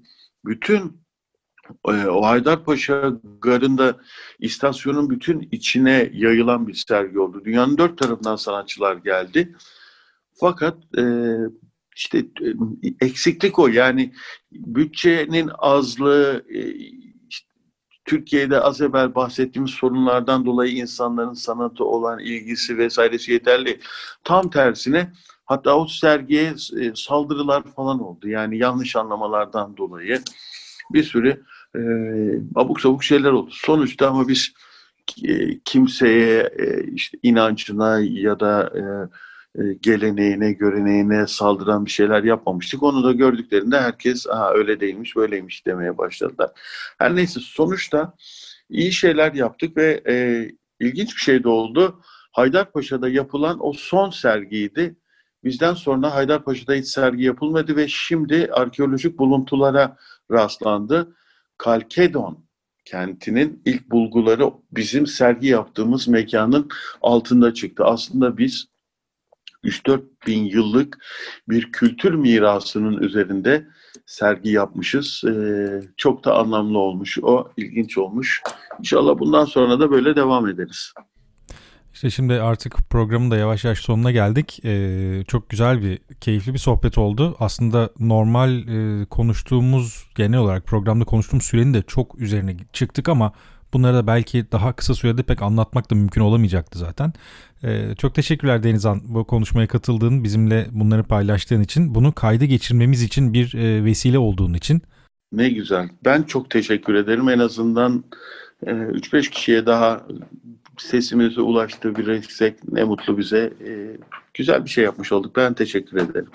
[0.46, 1.05] Bütün
[1.84, 3.98] o Haydarpaşa garında
[4.40, 7.42] istasyonun bütün içine yayılan bir sergi oldu.
[7.46, 9.56] Dünyanın dört tarafından sanatçılar geldi.
[10.40, 11.04] Fakat e,
[11.96, 14.14] işte e, eksiklik o yani
[14.52, 16.60] bütçenin azlığı, e,
[18.06, 23.80] Türkiye'de az evvel bahsettiğimiz sorunlardan dolayı insanların sanatı olan ilgisi vesairesi yeterli.
[24.24, 25.14] Tam tersine
[25.46, 28.28] hatta o sergiye e, saldırılar falan oldu.
[28.28, 30.22] Yani yanlış anlamalardan dolayı
[30.94, 31.46] bir sürü
[31.76, 31.82] e,
[32.56, 33.50] abuk sabuk şeyler oldu.
[33.54, 34.54] Sonuçta ama biz
[35.24, 38.82] e, kimseye e, işte inancına ya da e,
[39.62, 42.84] e, geleneğine, göreneğine saldıran bir şeyler yapmamıştık.
[42.84, 46.52] Onu da gördüklerinde herkes Aha, öyle değilmiş, böyleymiş demeye başladılar.
[46.98, 48.14] Her neyse sonuçta
[48.70, 50.48] iyi şeyler yaptık ve e,
[50.80, 52.02] ilginç bir şey de oldu.
[52.32, 54.96] Haydarpaşa'da yapılan o son sergiydi.
[55.44, 59.98] Bizden sonra Haydarpaşa'da hiç sergi yapılmadı ve şimdi arkeolojik buluntulara
[60.32, 61.16] rastlandı.
[61.58, 62.46] Kalkedon
[62.86, 66.70] kentinin ilk bulguları bizim sergi yaptığımız mekanın
[67.02, 67.84] altında çıktı.
[67.84, 68.66] Aslında biz
[69.64, 70.98] 3-4 bin yıllık
[71.50, 73.68] bir kültür mirasının üzerinde
[74.06, 75.24] sergi yapmışız.
[75.28, 77.18] Ee, çok da anlamlı olmuş.
[77.22, 78.42] O ilginç olmuş.
[78.80, 80.94] İnşallah bundan sonra da böyle devam ederiz.
[81.96, 84.60] İşte şimdi artık programın da yavaş yavaş sonuna geldik.
[84.66, 87.36] Ee, çok güzel bir, keyifli bir sohbet oldu.
[87.40, 93.34] Aslında normal e, konuştuğumuz, genel olarak programda konuştuğumuz sürenin de çok üzerine çıktık ama
[93.74, 97.14] Bunları da belki daha kısa sürede pek anlatmak da mümkün olamayacaktı zaten.
[97.64, 101.96] Ee, çok teşekkürler Denizhan bu konuşmaya katıldığın, bizimle bunları paylaştığın için.
[101.96, 104.82] Bunu kayda geçirmemiz için bir e, vesile olduğun için.
[105.32, 105.90] Ne güzel.
[106.06, 107.30] Ben çok teşekkür ederim.
[107.30, 108.04] En azından
[108.68, 110.02] e, 3-5 kişiye daha
[110.78, 113.54] sesimizi ulaştırabilirsek ne mutlu bize.
[113.68, 113.98] E,
[114.34, 115.36] güzel bir şey yapmış olduk.
[115.36, 116.30] Ben teşekkür ederim.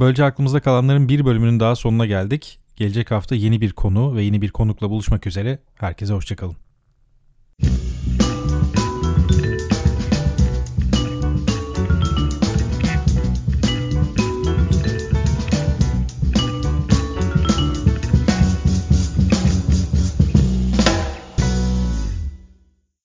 [0.00, 2.58] Böylece aklımızda kalanların bir bölümünün daha sonuna geldik.
[2.76, 5.58] Gelecek hafta yeni bir konu ve yeni bir konukla buluşmak üzere.
[5.74, 6.56] Herkese hoşçakalın.